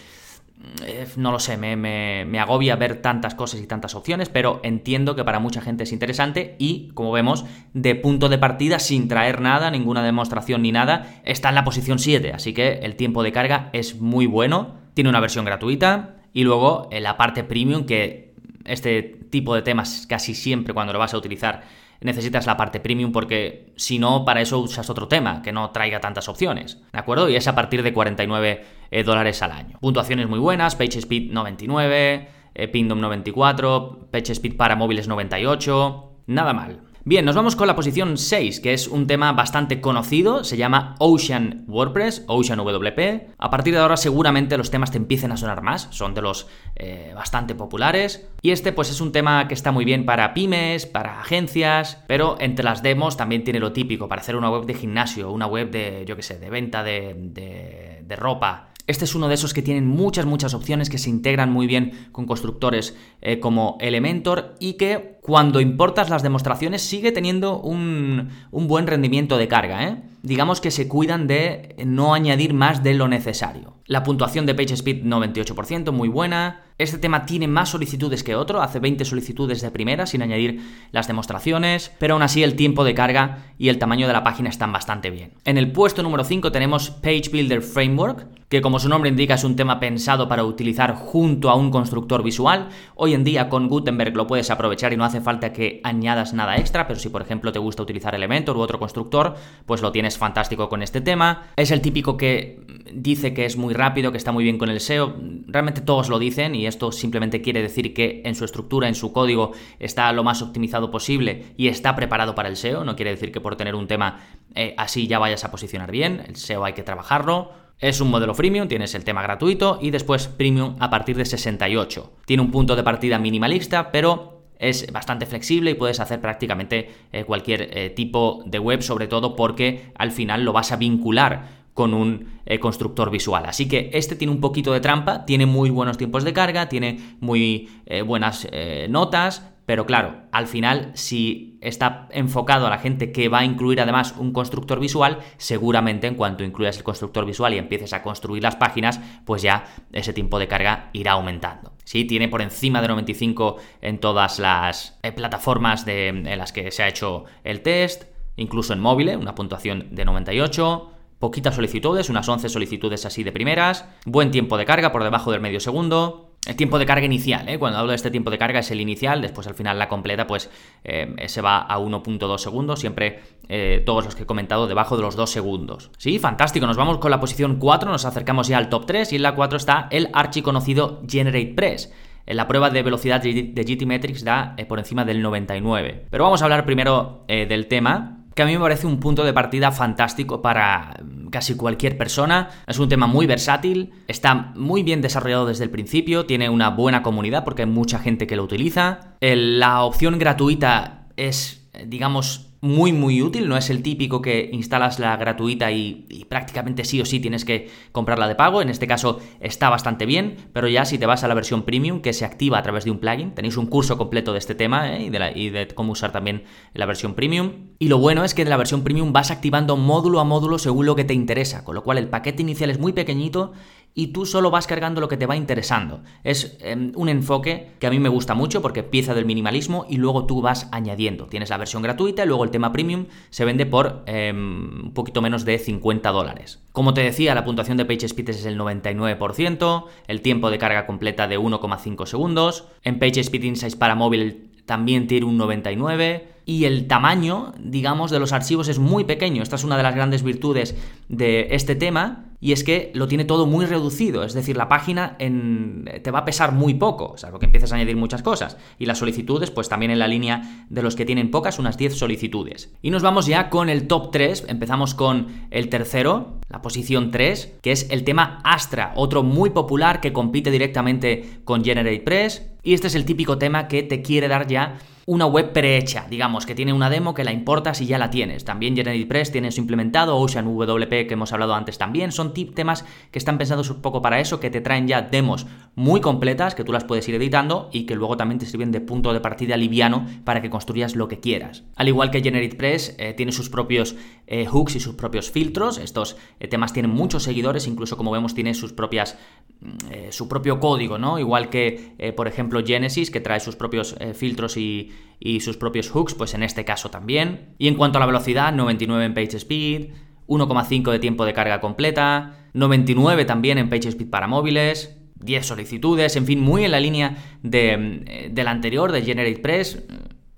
eh, 0.85 1.07
no 1.17 1.31
lo 1.31 1.39
sé, 1.39 1.57
me, 1.57 2.39
agobia 2.39 2.75
ver 2.75 3.01
tantas 3.01 3.35
cosas 3.35 3.61
y 3.61 3.67
tantas 3.67 3.95
opciones, 3.95 4.29
pero 4.29 4.59
entiendo 4.63 5.15
que 5.15 5.23
para 5.23 5.39
mucha 5.39 5.61
gente 5.61 5.83
es 5.83 5.91
interesante 5.91 6.55
y, 6.59 6.89
como 6.93 7.11
vemos, 7.11 7.45
de 7.73 7.95
punto 7.95 8.29
de 8.29 8.37
partida, 8.37 8.79
sin 8.79 9.07
traer 9.07 9.41
nada, 9.41 9.71
ninguna 9.71 10.03
demostración 10.03 10.61
ni 10.61 10.71
nada, 10.71 11.21
está 11.23 11.49
en 11.49 11.55
la 11.55 11.63
posición 11.63 11.99
7, 11.99 12.31
así 12.33 12.53
que 12.53 12.79
el 12.83 12.95
tiempo 12.95 13.23
de 13.23 13.31
carga 13.31 13.69
es 13.73 13.99
muy 13.99 14.25
bueno, 14.25 14.75
tiene 14.93 15.09
una 15.09 15.19
versión 15.19 15.45
gratuita 15.45 16.15
y 16.33 16.43
luego 16.43 16.87
en 16.91 17.03
la 17.03 17.17
parte 17.17 17.43
premium 17.43 17.85
que 17.85 18.33
este 18.65 19.01
tipo 19.29 19.55
de 19.55 19.61
temas 19.61 20.05
casi 20.07 20.35
siempre 20.35 20.73
cuando 20.73 20.93
lo 20.93 20.99
vas 20.99 21.13
a 21.13 21.17
utilizar 21.17 21.63
necesitas 22.01 22.45
la 22.45 22.57
parte 22.57 22.79
premium 22.79 23.11
porque 23.11 23.73
si 23.77 23.99
no, 23.99 24.25
para 24.25 24.41
eso 24.41 24.59
usas 24.59 24.89
otro 24.89 25.07
tema 25.07 25.41
que 25.41 25.51
no 25.51 25.69
traiga 25.71 26.01
tantas 26.01 26.27
opciones. 26.27 26.81
¿De 26.91 26.99
acuerdo? 26.99 27.29
Y 27.29 27.35
es 27.35 27.47
a 27.47 27.55
partir 27.55 27.83
de 27.83 27.93
49 27.93 28.65
eh, 28.89 29.03
dólares 29.03 29.41
al 29.41 29.51
año. 29.51 29.77
Puntuaciones 29.79 30.27
muy 30.27 30.39
buenas, 30.39 30.75
PageSpeed 30.75 31.31
99, 31.31 32.27
eh, 32.53 32.67
Pingdom 32.67 32.99
94, 32.99 34.09
PageSpeed 34.11 34.57
para 34.57 34.75
móviles 34.75 35.07
98. 35.07 36.11
Nada 36.27 36.53
mal. 36.53 36.90
Bien, 37.03 37.25
nos 37.25 37.35
vamos 37.35 37.55
con 37.55 37.65
la 37.65 37.75
posición 37.75 38.15
6, 38.15 38.59
que 38.59 38.73
es 38.73 38.87
un 38.87 39.07
tema 39.07 39.33
bastante 39.33 39.81
conocido, 39.81 40.43
se 40.43 40.55
llama 40.55 40.95
Ocean 40.99 41.65
WordPress, 41.67 42.25
Ocean 42.27 42.59
WP. 42.59 43.33
A 43.39 43.49
partir 43.49 43.73
de 43.73 43.79
ahora 43.79 43.97
seguramente 43.97 44.55
los 44.55 44.69
temas 44.69 44.91
te 44.91 44.97
empiecen 44.97 45.31
a 45.31 45.37
sonar 45.37 45.63
más, 45.63 45.87
son 45.89 46.13
de 46.13 46.21
los 46.21 46.47
eh, 46.75 47.11
bastante 47.15 47.55
populares. 47.55 48.29
Y 48.43 48.51
este 48.51 48.71
pues 48.71 48.91
es 48.91 49.01
un 49.01 49.11
tema 49.11 49.47
que 49.47 49.55
está 49.55 49.71
muy 49.71 49.83
bien 49.83 50.05
para 50.05 50.35
pymes, 50.35 50.85
para 50.85 51.19
agencias, 51.19 52.03
pero 52.05 52.37
entre 52.39 52.63
las 52.63 52.83
demos 52.83 53.17
también 53.17 53.43
tiene 53.43 53.59
lo 53.59 53.73
típico, 53.73 54.07
para 54.07 54.21
hacer 54.21 54.35
una 54.35 54.51
web 54.51 54.65
de 54.65 54.75
gimnasio, 54.75 55.31
una 55.31 55.47
web 55.47 55.71
de, 55.71 56.05
yo 56.05 56.15
qué 56.15 56.21
sé, 56.21 56.37
de 56.37 56.51
venta 56.51 56.83
de, 56.83 57.15
de, 57.17 58.03
de 58.05 58.15
ropa, 58.15 58.70
este 58.91 59.05
es 59.05 59.15
uno 59.15 59.27
de 59.27 59.35
esos 59.35 59.53
que 59.53 59.61
tienen 59.61 59.87
muchas, 59.87 60.25
muchas 60.25 60.53
opciones 60.53 60.89
que 60.89 60.97
se 60.97 61.09
integran 61.09 61.51
muy 61.51 61.67
bien 61.67 62.09
con 62.11 62.25
constructores 62.25 62.95
eh, 63.21 63.39
como 63.39 63.77
Elementor 63.79 64.55
y 64.59 64.73
que 64.73 65.17
cuando 65.21 65.59
importas 65.59 66.09
las 66.09 66.23
demostraciones 66.23 66.81
sigue 66.81 67.11
teniendo 67.11 67.59
un, 67.59 68.29
un 68.51 68.67
buen 68.67 68.87
rendimiento 68.87 69.37
de 69.37 69.47
carga. 69.47 69.87
¿eh? 69.87 70.03
Digamos 70.23 70.61
que 70.61 70.71
se 70.71 70.87
cuidan 70.87 71.27
de 71.27 71.75
no 71.85 72.13
añadir 72.13 72.53
más 72.53 72.83
de 72.83 72.93
lo 72.93 73.07
necesario. 73.07 73.75
La 73.85 74.03
puntuación 74.03 74.45
de 74.45 74.55
PageSpeed 74.55 75.03
98%, 75.03 75.91
muy 75.91 76.09
buena. 76.09 76.61
Este 76.81 76.97
tema 76.97 77.27
tiene 77.27 77.47
más 77.47 77.69
solicitudes 77.69 78.23
que 78.23 78.35
otro, 78.35 78.59
hace 78.59 78.79
20 78.79 79.05
solicitudes 79.05 79.61
de 79.61 79.69
primera 79.69 80.07
sin 80.07 80.23
añadir 80.23 80.61
las 80.91 81.05
demostraciones, 81.05 81.91
pero 81.99 82.15
aún 82.15 82.23
así 82.23 82.41
el 82.41 82.55
tiempo 82.55 82.83
de 82.83 82.95
carga 82.95 83.53
y 83.59 83.69
el 83.69 83.77
tamaño 83.77 84.07
de 84.07 84.13
la 84.13 84.23
página 84.23 84.49
están 84.49 84.73
bastante 84.73 85.11
bien. 85.11 85.33
En 85.45 85.59
el 85.59 85.71
puesto 85.71 86.01
número 86.01 86.23
5 86.23 86.51
tenemos 86.51 86.89
Page 86.89 87.29
Builder 87.31 87.61
Framework, 87.61 88.25
que 88.49 88.61
como 88.61 88.79
su 88.79 88.89
nombre 88.89 89.11
indica 89.11 89.35
es 89.35 89.43
un 89.43 89.55
tema 89.55 89.79
pensado 89.79 90.27
para 90.27 90.43
utilizar 90.43 90.95
junto 90.95 91.51
a 91.51 91.55
un 91.55 91.69
constructor 91.69 92.23
visual. 92.23 92.69
Hoy 92.95 93.13
en 93.13 93.23
día 93.23 93.47
con 93.47 93.69
Gutenberg 93.69 94.15
lo 94.17 94.25
puedes 94.25 94.49
aprovechar 94.49 94.91
y 94.91 94.97
no 94.97 95.05
hace 95.05 95.21
falta 95.21 95.53
que 95.53 95.81
añadas 95.83 96.33
nada 96.33 96.57
extra, 96.57 96.87
pero 96.87 96.99
si 96.99 97.09
por 97.09 97.21
ejemplo 97.21 97.51
te 97.51 97.59
gusta 97.59 97.83
utilizar 97.83 98.15
Elementor 98.15 98.57
u 98.57 98.59
otro 98.59 98.79
constructor, 98.79 99.35
pues 99.67 99.83
lo 99.83 99.91
tienes 99.91 100.17
fantástico 100.17 100.67
con 100.67 100.81
este 100.81 100.99
tema. 100.99 101.43
Es 101.55 101.69
el 101.69 101.79
típico 101.79 102.17
que 102.17 102.59
dice 102.91 103.33
que 103.33 103.45
es 103.45 103.55
muy 103.55 103.73
rápido, 103.73 104.11
que 104.11 104.17
está 104.17 104.31
muy 104.31 104.43
bien 104.43 104.57
con 104.57 104.69
el 104.69 104.79
SEO. 104.79 105.15
Realmente 105.47 105.81
todos 105.81 106.09
lo 106.09 106.19
dicen 106.19 106.55
y 106.55 106.65
esto 106.71 106.91
simplemente 106.91 107.41
quiere 107.41 107.61
decir 107.61 107.93
que 107.93 108.23
en 108.25 108.33
su 108.33 108.45
estructura, 108.45 108.87
en 108.87 108.95
su 108.95 109.13
código, 109.13 109.51
está 109.79 110.11
lo 110.11 110.23
más 110.23 110.41
optimizado 110.41 110.89
posible 110.89 111.53
y 111.57 111.67
está 111.67 111.95
preparado 111.95 112.33
para 112.33 112.49
el 112.49 112.57
SEO. 112.57 112.83
No 112.83 112.95
quiere 112.95 113.11
decir 113.11 113.31
que 113.31 113.39
por 113.39 113.55
tener 113.55 113.75
un 113.75 113.87
tema 113.87 114.21
eh, 114.55 114.73
así 114.77 115.07
ya 115.07 115.19
vayas 115.19 115.43
a 115.45 115.51
posicionar 115.51 115.91
bien. 115.91 116.23
El 116.27 116.35
SEO 116.35 116.65
hay 116.65 116.73
que 116.73 116.83
trabajarlo. 116.83 117.51
Es 117.79 117.99
un 117.99 118.09
modelo 118.09 118.33
freemium, 118.33 118.67
tienes 118.67 118.93
el 118.95 119.03
tema 119.03 119.23
gratuito 119.23 119.79
y 119.81 119.91
después 119.91 120.27
premium 120.27 120.75
a 120.79 120.89
partir 120.89 121.17
de 121.17 121.25
68. 121.25 122.13
Tiene 122.25 122.43
un 122.43 122.51
punto 122.51 122.75
de 122.75 122.83
partida 122.83 123.17
minimalista, 123.17 123.91
pero 123.91 124.41
es 124.59 124.91
bastante 124.91 125.25
flexible 125.25 125.71
y 125.71 125.73
puedes 125.73 125.99
hacer 125.99 126.21
prácticamente 126.21 126.89
eh, 127.11 127.23
cualquier 127.23 127.75
eh, 127.75 127.89
tipo 127.89 128.43
de 128.45 128.59
web, 128.59 128.83
sobre 128.83 129.07
todo 129.07 129.35
porque 129.35 129.91
al 129.95 130.11
final 130.11 130.43
lo 130.45 130.53
vas 130.53 130.71
a 130.71 130.75
vincular 130.75 131.60
con 131.73 131.93
un 131.93 132.41
eh, 132.45 132.59
constructor 132.59 133.09
visual. 133.09 133.45
Así 133.45 133.67
que 133.67 133.91
este 133.93 134.15
tiene 134.15 134.33
un 134.33 134.41
poquito 134.41 134.73
de 134.73 134.81
trampa, 134.81 135.25
tiene 135.25 135.45
muy 135.45 135.69
buenos 135.69 135.97
tiempos 135.97 136.23
de 136.23 136.33
carga, 136.33 136.67
tiene 136.69 137.15
muy 137.19 137.69
eh, 137.85 138.01
buenas 138.01 138.47
eh, 138.51 138.87
notas, 138.89 139.47
pero 139.65 139.85
claro, 139.85 140.23
al 140.31 140.47
final 140.47 140.91
si 140.95 141.57
está 141.61 142.09
enfocado 142.11 142.67
a 142.67 142.69
la 142.69 142.79
gente 142.79 143.11
que 143.13 143.29
va 143.29 143.39
a 143.39 143.45
incluir 143.45 143.79
además 143.79 144.15
un 144.17 144.33
constructor 144.33 144.79
visual, 144.79 145.19
seguramente 145.37 146.07
en 146.07 146.15
cuanto 146.15 146.43
incluyas 146.43 146.75
el 146.77 146.83
constructor 146.83 147.25
visual 147.25 147.53
y 147.53 147.57
empieces 147.57 147.93
a 147.93 148.03
construir 148.03 148.43
las 148.43 148.57
páginas, 148.57 148.99
pues 149.23 149.41
ya 149.41 149.65
ese 149.93 150.11
tiempo 150.11 150.39
de 150.39 150.47
carga 150.47 150.89
irá 150.91 151.13
aumentando. 151.13 151.73
Sí, 151.85 152.03
tiene 152.03 152.27
por 152.27 152.41
encima 152.41 152.81
de 152.81 152.89
95 152.89 153.57
en 153.81 153.99
todas 153.99 154.39
las 154.39 154.99
plataformas 155.15 155.85
en 155.87 156.37
las 156.37 156.51
que 156.51 156.71
se 156.71 156.83
ha 156.83 156.87
hecho 156.87 157.25
el 157.43 157.61
test, 157.61 158.05
incluso 158.35 158.73
en 158.73 158.79
móvil, 158.79 159.15
una 159.15 159.35
puntuación 159.35 159.87
de 159.91 160.03
98 160.03 160.91
poquitas 161.21 161.55
solicitudes, 161.55 162.09
unas 162.09 162.27
11 162.27 162.49
solicitudes 162.49 163.05
así 163.05 163.23
de 163.23 163.31
primeras, 163.31 163.85
buen 164.05 164.31
tiempo 164.31 164.57
de 164.57 164.65
carga 164.65 164.91
por 164.91 165.03
debajo 165.03 165.31
del 165.31 165.39
medio 165.39 165.61
segundo, 165.61 166.31
el 166.47 166.55
tiempo 166.55 166.79
de 166.79 166.87
carga 166.87 167.05
inicial, 167.05 167.47
¿eh? 167.47 167.59
cuando 167.59 167.77
hablo 167.77 167.91
de 167.91 167.95
este 167.95 168.09
tiempo 168.09 168.31
de 168.31 168.39
carga 168.39 168.59
es 168.59 168.71
el 168.71 168.81
inicial, 168.81 169.21
después 169.21 169.45
al 169.45 169.53
final 169.53 169.77
la 169.77 169.87
completa 169.87 170.25
pues 170.25 170.49
eh, 170.83 171.13
se 171.27 171.41
va 171.41 171.59
a 171.59 171.77
1.2 171.77 172.37
segundos, 172.39 172.79
siempre 172.79 173.19
eh, 173.47 173.83
todos 173.85 174.03
los 174.03 174.15
que 174.15 174.23
he 174.23 174.25
comentado 174.25 174.65
debajo 174.65 174.97
de 174.97 175.03
los 175.03 175.15
2 175.15 175.29
segundos. 175.29 175.91
Sí, 175.99 176.17
fantástico, 176.17 176.65
nos 176.65 176.77
vamos 176.77 176.97
con 176.97 177.11
la 177.11 177.19
posición 177.19 177.57
4, 177.57 177.91
nos 177.91 178.05
acercamos 178.05 178.47
ya 178.47 178.57
al 178.57 178.69
top 178.69 178.87
3 178.87 179.13
y 179.13 179.17
en 179.17 179.21
la 179.21 179.35
4 179.35 179.57
está 179.57 179.87
el 179.91 180.09
archiconocido 180.13 181.03
GeneratePress. 181.07 181.93
En 182.25 182.37
la 182.37 182.47
prueba 182.47 182.71
de 182.71 182.81
velocidad 182.81 183.21
de 183.21 183.63
GTmetrix 183.63 184.23
da 184.23 184.55
por 184.67 184.79
encima 184.79 185.05
del 185.05 185.21
99. 185.21 186.05
Pero 186.09 186.23
vamos 186.23 186.41
a 186.41 186.45
hablar 186.45 186.65
primero 186.65 187.25
del 187.27 187.67
tema, 187.67 188.20
a 188.41 188.45
mí 188.45 188.53
me 188.53 188.59
parece 188.59 188.87
un 188.87 188.99
punto 188.99 189.23
de 189.23 189.33
partida 189.33 189.71
fantástico 189.71 190.41
para 190.41 190.99
casi 191.31 191.55
cualquier 191.55 191.97
persona. 191.97 192.49
Es 192.67 192.79
un 192.79 192.89
tema 192.89 193.07
muy 193.07 193.25
versátil, 193.25 193.93
está 194.07 194.53
muy 194.55 194.83
bien 194.83 195.01
desarrollado 195.01 195.45
desde 195.45 195.63
el 195.63 195.69
principio, 195.69 196.25
tiene 196.25 196.49
una 196.49 196.69
buena 196.69 197.01
comunidad 197.03 197.43
porque 197.43 197.63
hay 197.63 197.69
mucha 197.69 197.99
gente 197.99 198.27
que 198.27 198.35
lo 198.35 198.43
utiliza. 198.43 199.15
la 199.21 199.83
opción 199.83 200.19
gratuita 200.19 201.07
es, 201.17 201.69
digamos, 201.85 202.50
muy 202.61 202.93
muy 202.93 203.23
útil, 203.23 203.49
no 203.49 203.57
es 203.57 203.71
el 203.71 203.81
típico 203.81 204.21
que 204.21 204.49
instalas 204.53 204.99
la 204.99 205.17
gratuita 205.17 205.71
y, 205.71 206.25
prácticamente 206.29 206.85
sí 206.85 207.01
o 207.01 207.05
sí 207.05 207.19
tienes 207.19 207.43
que 207.43 207.69
comprarla 207.91 208.27
de 208.27 208.35
pago, 208.35 208.61
en 208.61 208.69
este 208.69 208.87
caso 208.87 209.19
está 209.39 209.69
bastante 209.69 210.05
bien, 210.05 210.37
pero 210.53 210.67
ya 210.67 210.85
si 210.85 210.97
te 210.97 211.07
vas 211.07 211.23
a 211.23 211.27
la 211.27 211.33
versión 211.33 211.63
premium 211.63 212.01
que 212.01 212.13
se 212.13 212.23
activa 212.23 212.59
a 212.59 212.63
través 212.63 212.85
de 212.85 212.91
un 212.91 212.99
plugin, 212.99 213.31
tenéis 213.33 213.57
un 213.57 213.65
curso 213.65 213.97
completo 213.97 214.31
de 214.31 214.39
este 214.39 214.55
tema 214.55 214.95
¿eh? 214.95 215.05
y, 215.05 215.09
de 215.09 215.31
y, 215.35 215.49
de 215.49 215.67
cómo 215.69 215.91
usar 215.91 216.11
también 216.11 216.43
la 216.73 216.85
versión 216.85 217.15
premium. 217.15 217.71
Y 217.79 217.87
lo 217.87 217.97
bueno 217.97 218.23
es 218.23 218.33
que 218.33 218.43
de 218.43 218.49
la 218.49 218.57
versión 218.57 218.83
premium 218.83 219.11
vas 219.11 219.31
activando 219.31 219.75
módulo 219.75 220.19
a 220.19 220.23
módulo 220.23 220.59
según 220.59 220.85
lo 220.85 220.95
que 220.95 221.03
te 221.03 221.15
interesa, 221.15 221.63
con 221.63 221.75
lo 221.75 221.83
cual 221.83 221.97
el 221.97 222.09
paquete 222.09 222.43
inicial 222.43 222.69
es 222.69 222.79
muy 222.79 222.93
pequeñito 222.93 223.53
y 223.93 224.07
tú 224.07 224.25
solo 224.25 224.51
vas 224.51 224.67
cargando 224.67 225.01
lo 225.01 225.07
que 225.07 225.17
te 225.17 225.25
va 225.25 225.35
interesando. 225.35 226.01
Es 226.23 226.57
em, 226.61 226.91
un 226.95 227.09
enfoque 227.09 227.71
que 227.79 227.87
a 227.87 227.89
mí 227.89 227.99
me 227.99 228.09
gusta 228.09 228.33
mucho 228.33 228.61
porque 228.61 228.81
empieza 228.81 229.13
del 229.13 229.25
minimalismo 229.25 229.85
y 229.89 229.97
luego 229.97 230.25
tú 230.25 230.41
vas 230.41 230.69
añadiendo. 230.71 231.25
Tienes 231.25 231.49
la 231.49 231.57
versión 231.57 231.81
gratuita 231.81 232.23
y 232.23 232.27
luego 232.27 232.43
el 232.43 232.51
tema 232.51 232.71
premium 232.71 233.05
se 233.29 233.45
vende 233.45 233.65
por 233.65 234.03
em, 234.05 234.85
un 234.85 234.93
poquito 234.93 235.21
menos 235.21 235.45
de 235.45 235.59
50 235.59 236.09
dólares. 236.11 236.61
Como 236.71 236.93
te 236.93 237.01
decía, 237.01 237.35
la 237.35 237.43
puntuación 237.43 237.77
de 237.77 237.85
PageSpeed 237.85 238.29
es 238.29 238.45
el 238.45 238.57
99%, 238.57 239.85
el 240.07 240.21
tiempo 240.21 240.49
de 240.49 240.57
carga 240.57 240.85
completa 240.85 241.27
de 241.27 241.37
1,5 241.37 242.05
segundos, 242.05 242.65
en 242.83 242.99
PageSpeed 242.99 243.43
Insights 243.43 243.75
para 243.75 243.95
móvil 243.95 244.51
también 244.65 245.07
tiene 245.07 245.25
un 245.25 245.37
99 245.37 246.27
y 246.45 246.65
el 246.65 246.87
tamaño, 246.87 247.53
digamos, 247.59 248.09
de 248.09 248.19
los 248.19 248.31
archivos 248.31 248.67
es 248.67 248.79
muy 248.79 249.03
pequeño. 249.03 249.43
Esta 249.43 249.57
es 249.57 249.63
una 249.63 249.77
de 249.77 249.83
las 249.83 249.95
grandes 249.95 250.23
virtudes 250.23 250.75
de 251.09 251.47
este 251.51 251.75
tema 251.75 252.30
y 252.41 252.51
es 252.51 252.63
que 252.63 252.91
lo 252.95 253.07
tiene 253.07 253.23
todo 253.23 253.45
muy 253.45 253.65
reducido, 253.65 254.23
es 254.23 254.33
decir, 254.33 254.57
la 254.57 254.67
página 254.67 255.15
te 255.17 256.11
va 256.11 256.19
a 256.19 256.25
pesar 256.25 256.51
muy 256.51 256.73
poco, 256.73 257.15
salvo 257.17 257.37
que 257.37 257.45
empieces 257.45 257.71
a 257.71 257.75
añadir 257.75 257.95
muchas 257.95 258.23
cosas. 258.23 258.57
Y 258.79 258.87
las 258.87 258.97
solicitudes, 258.97 259.51
pues 259.51 259.69
también 259.69 259.91
en 259.91 259.99
la 259.99 260.07
línea 260.07 260.65
de 260.69 260.81
los 260.81 260.95
que 260.95 261.05
tienen 261.05 261.29
pocas, 261.29 261.59
unas 261.59 261.77
10 261.77 261.95
solicitudes. 261.95 262.73
Y 262.81 262.89
nos 262.89 263.03
vamos 263.03 263.27
ya 263.27 263.49
con 263.49 263.69
el 263.69 263.87
top 263.87 264.11
3, 264.11 264.45
empezamos 264.47 264.95
con 264.95 265.27
el 265.51 265.69
tercero, 265.69 266.39
la 266.49 266.63
posición 266.63 267.11
3, 267.11 267.59
que 267.61 267.71
es 267.71 267.87
el 267.91 268.03
tema 268.03 268.41
Astra, 268.43 268.93
otro 268.95 269.21
muy 269.21 269.51
popular 269.51 270.01
que 270.01 270.11
compite 270.11 270.49
directamente 270.49 271.41
con 271.43 271.63
GeneratePress. 271.63 272.50
Y 272.63 272.73
este 272.73 272.87
es 272.87 272.95
el 272.95 273.05
típico 273.05 273.37
tema 273.37 273.67
que 273.67 273.83
te 273.83 274.01
quiere 274.01 274.27
dar 274.27 274.47
ya 274.47 274.77
una 275.05 275.25
web 275.25 275.51
prehecha, 275.51 276.05
digamos, 276.09 276.45
que 276.45 276.55
tiene 276.55 276.73
una 276.73 276.89
demo 276.89 277.13
que 277.13 277.23
la 277.23 277.31
importas 277.31 277.81
y 277.81 277.85
ya 277.85 277.97
la 277.97 278.09
tienes. 278.09 278.45
También 278.45 278.75
GeneratePress 278.75 279.31
tiene 279.31 279.47
eso 279.47 279.59
implementado, 279.59 280.17
Ocean 280.17 280.45
WP 280.45 280.89
que 281.07 281.13
hemos 281.13 281.33
hablado 281.33 281.55
antes 281.55 281.77
también. 281.77 282.11
Son 282.11 282.33
temas 282.33 282.85
que 283.11 283.19
están 283.19 283.37
pensados 283.37 283.69
un 283.69 283.81
poco 283.81 284.01
para 284.01 284.19
eso, 284.19 284.39
que 284.39 284.49
te 284.49 284.61
traen 284.61 284.87
ya 284.87 285.01
demos 285.01 285.47
muy 285.75 286.01
completas, 286.01 286.53
que 286.53 286.63
tú 286.63 286.71
las 286.71 286.83
puedes 286.83 287.07
ir 287.09 287.15
editando 287.15 287.69
y 287.71 287.85
que 287.85 287.95
luego 287.95 288.15
también 288.17 288.39
te 288.39 288.45
sirven 288.45 288.71
de 288.71 288.81
punto 288.81 289.13
de 289.13 289.21
partida 289.21 289.57
liviano 289.57 290.05
para 290.23 290.41
que 290.41 290.49
construyas 290.49 290.95
lo 290.95 291.07
que 291.07 291.19
quieras. 291.19 291.63
Al 291.75 291.87
igual 291.87 292.11
que 292.11 292.21
GeneratePress 292.21 292.95
eh, 292.97 293.13
tiene 293.13 293.31
sus 293.31 293.49
propios 293.49 293.95
eh, 294.27 294.45
hooks 294.45 294.75
y 294.75 294.79
sus 294.79 294.95
propios 294.95 295.31
filtros, 295.31 295.77
estos 295.77 296.17
temas 296.49 296.73
tiene 296.73 296.87
muchos 296.87 297.23
seguidores, 297.23 297.67
incluso 297.67 297.97
como 297.97 298.11
vemos 298.11 298.35
tiene 298.35 298.53
sus 298.53 298.73
propias, 298.73 299.17
mm, 299.61 300.09
su 300.11 300.27
propio 300.27 300.59
código, 300.59 300.97
¿no? 300.97 301.17
Igual 301.19 301.49
que, 301.49 302.13
por 302.15 302.27
ejemplo, 302.27 302.50
Genesis, 302.59 303.09
que 303.09 303.21
trae 303.21 303.39
sus 303.39 303.55
propios 303.55 303.95
filtros 304.13 304.57
y, 304.57 304.91
sus 305.39 305.57
propios 305.57 305.89
hooks, 305.89 306.13
pues 306.13 306.33
en 306.33 306.43
este 306.43 306.65
caso 306.65 306.89
también. 306.89 307.55
Y 307.57 307.67
en 307.67 307.75
cuanto 307.75 307.97
a 307.97 308.01
la 308.01 308.05
velocidad, 308.05 308.51
99 308.51 309.05
en 309.05 309.13
page 309.13 309.37
speed, 309.37 309.89
1,5 310.27 310.91
de 310.91 310.99
tiempo 310.99 311.25
de 311.25 311.33
carga 311.33 311.59
completa, 311.59 312.37
99 312.53 313.25
también 313.25 313.57
en 313.57 313.69
PageSpeed 313.69 314.09
para 314.09 314.27
móviles, 314.27 314.97
10 315.15 315.45
solicitudes, 315.45 316.15
en 316.15 316.25
fin, 316.25 316.39
muy 316.39 316.63
en 316.65 316.71
la 316.71 316.79
línea 316.79 317.17
de, 317.43 318.03
eh, 318.05 318.29
del 318.31 318.47
anterior, 318.47 318.91
de 318.91 319.01
GeneratePress. 319.03 319.83